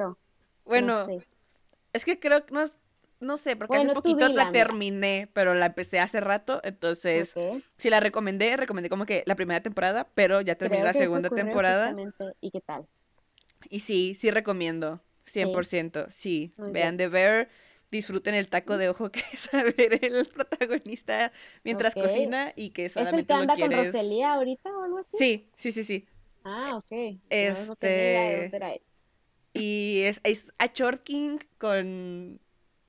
[0.64, 1.26] bueno, no sé.
[1.92, 2.64] es que creo que no,
[3.20, 7.62] no sé, porque bueno, hace poquito la terminé, pero la empecé hace rato, entonces okay.
[7.76, 11.30] si la recomendé, recomendé como que la primera temporada, pero ya terminé Creo la segunda
[11.30, 11.94] temporada.
[12.40, 12.86] ¿Y qué tal?
[13.70, 15.00] Y sí, sí recomiendo,
[15.32, 16.10] 100%, sí.
[16.10, 16.54] sí.
[16.56, 17.48] Vean The Bear,
[17.94, 21.32] disfruten el taco de ojo que es a ver el protagonista
[21.62, 22.02] mientras okay.
[22.02, 23.76] cocina y que solamente ¿Es el que anda lo quieres...
[23.76, 25.16] con Rosalía ahorita o algo así?
[25.16, 26.06] Sí, sí, sí, sí.
[26.42, 27.18] Ah, ok.
[27.30, 28.50] Este...
[28.52, 28.66] No,
[29.56, 32.40] y es, es a Short King con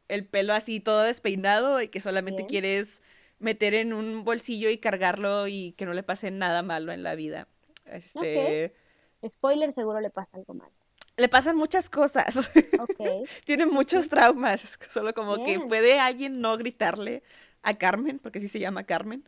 [0.08, 2.50] el pelo así todo despeinado y que solamente Bien.
[2.50, 3.02] quieres
[3.38, 7.14] meter en un bolsillo y cargarlo y que no le pase nada malo en la
[7.14, 7.48] vida.
[7.86, 8.72] Este...
[9.22, 9.30] Okay.
[9.32, 10.74] Spoiler, seguro le pasa algo malo.
[11.18, 12.50] Le pasan muchas cosas.
[12.80, 13.24] Okay.
[13.46, 14.78] Tiene muchos traumas.
[14.90, 15.62] Solo como Bien.
[15.62, 17.24] que puede alguien no gritarle
[17.64, 19.24] a Carmen, porque sí se llama Carmen.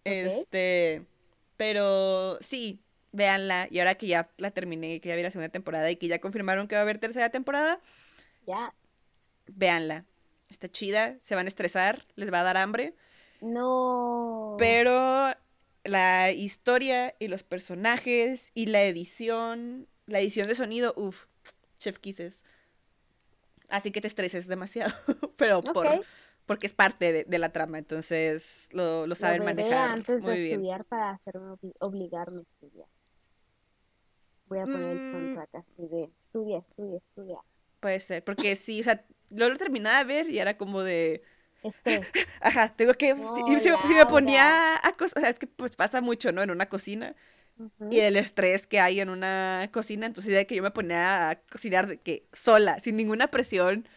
[0.00, 0.26] Okay.
[0.26, 1.06] Este,
[1.56, 2.80] pero sí,
[3.12, 3.68] véanla.
[3.70, 6.20] Y ahora que ya la terminé, que ya vi la segunda temporada y que ya
[6.20, 7.80] confirmaron que va a haber tercera temporada,
[8.46, 8.74] ya.
[9.46, 10.04] Véanla
[10.48, 12.94] Está chida, se van a estresar, les va a dar hambre.
[13.40, 14.56] No.
[14.58, 15.32] Pero
[15.84, 21.26] la historia y los personajes y la edición, la edición de sonido, uff,
[21.78, 22.42] chef kisses.
[23.68, 24.92] Así que te estreses demasiado,
[25.36, 25.86] pero por,
[26.46, 29.90] porque es parte de, la trama, entonces lo, lo saben manejar.
[29.90, 32.88] antes de estudiar para hacerme obligarme a estudiar.
[34.46, 35.12] Voy a poner el mm.
[35.12, 37.38] soundtrack así de estudia, estudia, estudia.
[37.78, 41.22] Puede ser, porque sí, o sea, lo, lo terminaba de ver y era como de...
[41.62, 42.00] Este.
[42.40, 43.14] Ajá, tengo que...
[43.14, 46.42] si, me ponía a cosas, o sea, es que pues pasa mucho, ¿no?
[46.42, 47.14] En una cocina.
[47.90, 51.36] Y el estrés que hay en una cocina, entonces de que yo me ponía a
[51.36, 53.88] cocinar de que sola, sin ninguna presión,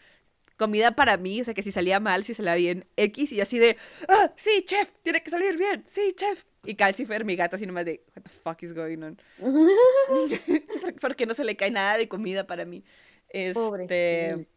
[0.57, 3.59] comida para mí, o sea, que si salía mal, si salía bien, X, y así
[3.59, 6.45] de, ah, sí, chef, tiene que salir bien, sí, chef.
[6.65, 9.19] Y Calcifer, mi gata, así nomás de, what the fuck is going on?
[11.01, 12.83] Porque no se le cae nada de comida para mí.
[13.29, 14.47] Este,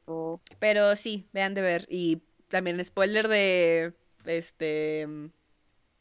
[0.59, 1.87] pero sí, vean de ver.
[1.89, 3.95] Y también spoiler de,
[4.27, 5.09] este,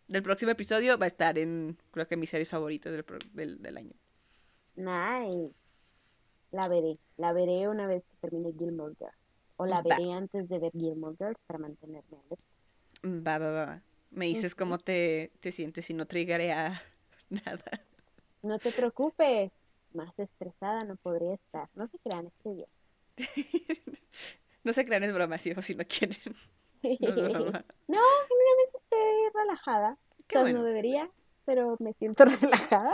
[0.08, 2.94] del próximo episodio va a estar en, creo que mis series favoritas
[3.34, 3.94] del, del, año.
[4.76, 5.54] Nice.
[6.52, 9.16] La veré, la veré una vez que termine Gilmore Girls.
[9.58, 12.46] O la veré antes de ver Gilmore Girls para mantenerme alerta.
[13.06, 13.82] Va, va, va.
[14.12, 16.08] Me dices cómo te, te sientes y no a
[17.30, 17.82] nada.
[18.42, 19.52] No te preocupes.
[19.94, 21.70] Más estresada no podría estar.
[21.76, 22.70] No se crean, estoy bien.
[24.64, 26.18] no se crean, es broma, si no quieren.
[27.88, 28.75] No, generalmente estoy
[29.34, 29.98] relajada.
[30.34, 31.10] No debería,
[31.46, 32.94] pero me siento relajada.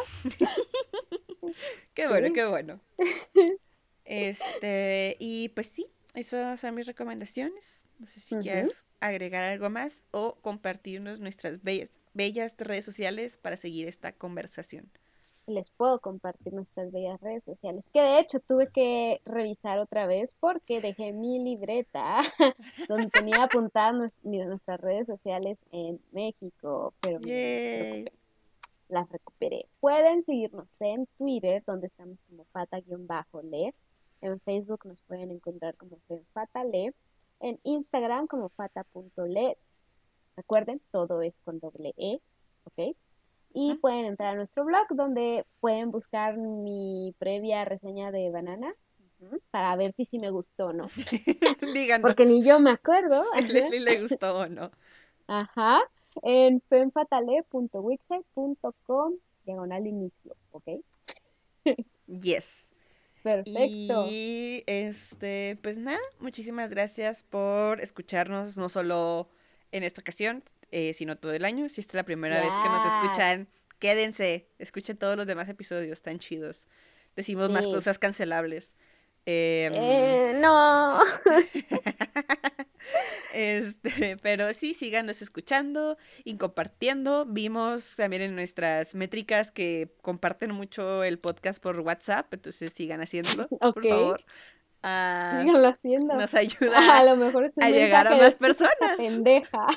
[1.93, 2.79] qué bueno, qué bueno.
[4.03, 7.85] Este, y pues sí, esas son mis recomendaciones.
[7.97, 13.55] No sé si quieres agregar algo más o compartirnos nuestras bellas, bellas redes sociales para
[13.55, 14.91] seguir esta conversación.
[15.47, 20.35] Les puedo compartir nuestras bellas redes sociales, que de hecho tuve que revisar otra vez
[20.39, 22.21] porque dejé mi libreta
[22.87, 27.19] donde tenía apuntadas nuestras redes sociales en México, pero
[28.87, 29.67] las recuperé.
[29.79, 33.73] Pueden seguirnos en Twitter, donde estamos como fata-le
[34.21, 36.93] en Facebook nos pueden encontrar como FenFatale.
[37.39, 39.57] En Instagram como fata.le.
[40.35, 42.21] Recuerden, todo es con doble E.
[42.65, 42.95] ¿Ok?
[43.53, 48.73] Y pueden entrar a nuestro blog donde pueden buscar mi previa reseña de banana
[49.51, 50.87] para ver si sí me gustó o no.
[51.73, 52.01] Díganos.
[52.01, 53.23] Porque ni yo me acuerdo.
[53.71, 54.71] Si le gustó o no.
[55.27, 55.81] Ajá.
[56.23, 59.13] En femfatale.wixsite.com
[59.45, 60.67] diagonal inicio, ¿ok?
[62.07, 62.71] yes.
[63.23, 64.07] Perfecto.
[64.09, 69.29] Y este, pues nada, muchísimas gracias por escucharnos, no solo
[69.71, 71.69] en esta ocasión, eh, sino todo el año.
[71.69, 73.47] Si esta es la primera vez que nos escuchan,
[73.79, 76.67] quédense, escuchen todos los demás episodios tan chidos.
[77.15, 78.75] Decimos más cosas cancelables.
[79.25, 80.99] Em, eh, no.
[83.33, 87.25] Este, pero sí, síganos escuchando y compartiendo.
[87.25, 93.47] Vimos también en nuestras métricas que comparten mucho el podcast por WhatsApp, entonces sigan haciéndolo,
[93.47, 94.25] por favor.
[94.83, 96.15] Haciendo.
[96.15, 98.97] Nos ayuda a, lo mejor a llegar a más personas.
[98.97, 99.67] Pendeja.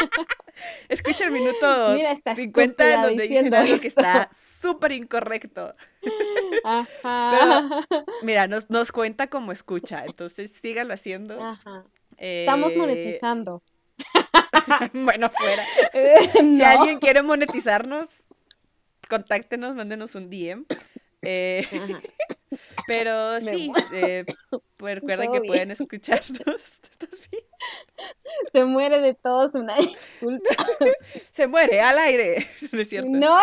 [0.88, 1.96] Escucha el minuto
[2.34, 4.30] 50 donde dicen algo que está
[4.60, 5.74] súper incorrecto.
[6.62, 7.86] Ajá.
[8.22, 11.42] mira, nos, nos cuenta como escucha, entonces síganlo haciendo.
[11.42, 11.84] Ajá.
[12.16, 13.62] Estamos eh, monetizando.
[14.92, 15.64] bueno, fuera.
[16.32, 18.08] Si alguien quiere monetizarnos,
[19.08, 20.64] contáctenos, mándenos un DM.
[21.22, 21.66] Eh,
[22.86, 24.24] pero sí, eh,
[24.76, 26.62] pues recuerden que pueden escucharnos.
[26.90, 27.44] ¿Estás bien?
[28.52, 30.54] Se muere de todos una disculpa.
[31.30, 33.10] Se muere al aire, ¿no es cierto?
[33.10, 33.38] No.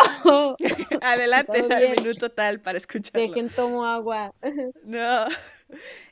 [1.00, 3.20] Adelante al minuto tal para escucharlo.
[3.20, 4.34] Dejen tomo agua.
[4.84, 5.26] No.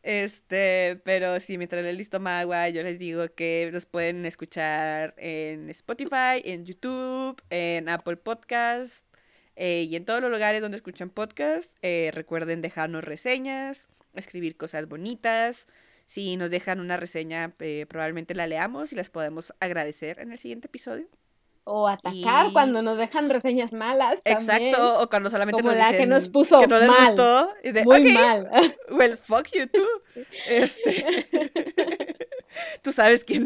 [0.03, 5.68] Este, pero sí, mientras les listo agua, yo les digo que los pueden escuchar en
[5.70, 9.05] Spotify, en YouTube, en Apple Podcast
[9.62, 11.70] eh, y en todos los lugares donde escuchan podcast.
[11.82, 15.66] Eh, recuerden dejarnos reseñas, escribir cosas bonitas.
[16.06, 20.38] Si nos dejan una reseña, eh, probablemente la leamos y las podemos agradecer en el
[20.38, 21.06] siguiente episodio
[21.64, 24.22] o atacar cuando nos dejan reseñas malas.
[24.24, 27.06] Exacto, o cuando solamente Como nos la que nos puso que no les mal.
[27.08, 27.54] gustó.
[27.84, 28.50] Muy mal.
[28.90, 29.86] Well, fuck you too.
[30.48, 31.28] Este.
[32.82, 33.44] Tú sabes quién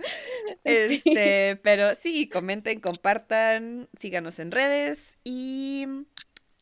[0.64, 5.86] Este, pero sí, comenten, compartan, síganos en redes y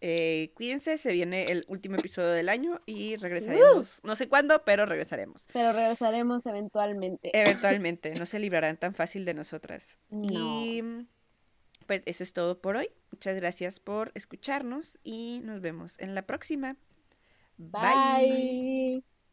[0.01, 4.01] eh, cuídense, se viene el último episodio del año y regresaremos.
[4.05, 5.49] No sé cuándo, pero regresaremos.
[5.53, 7.31] Pero regresaremos eventualmente.
[7.33, 9.99] Eventualmente, no se librarán tan fácil de nosotras.
[10.11, 10.83] Y
[11.87, 12.91] pues eso es todo por hoy.
[13.11, 16.77] Muchas gracias por escucharnos y nos vemos en la próxima.
[17.57, 19.03] Bye.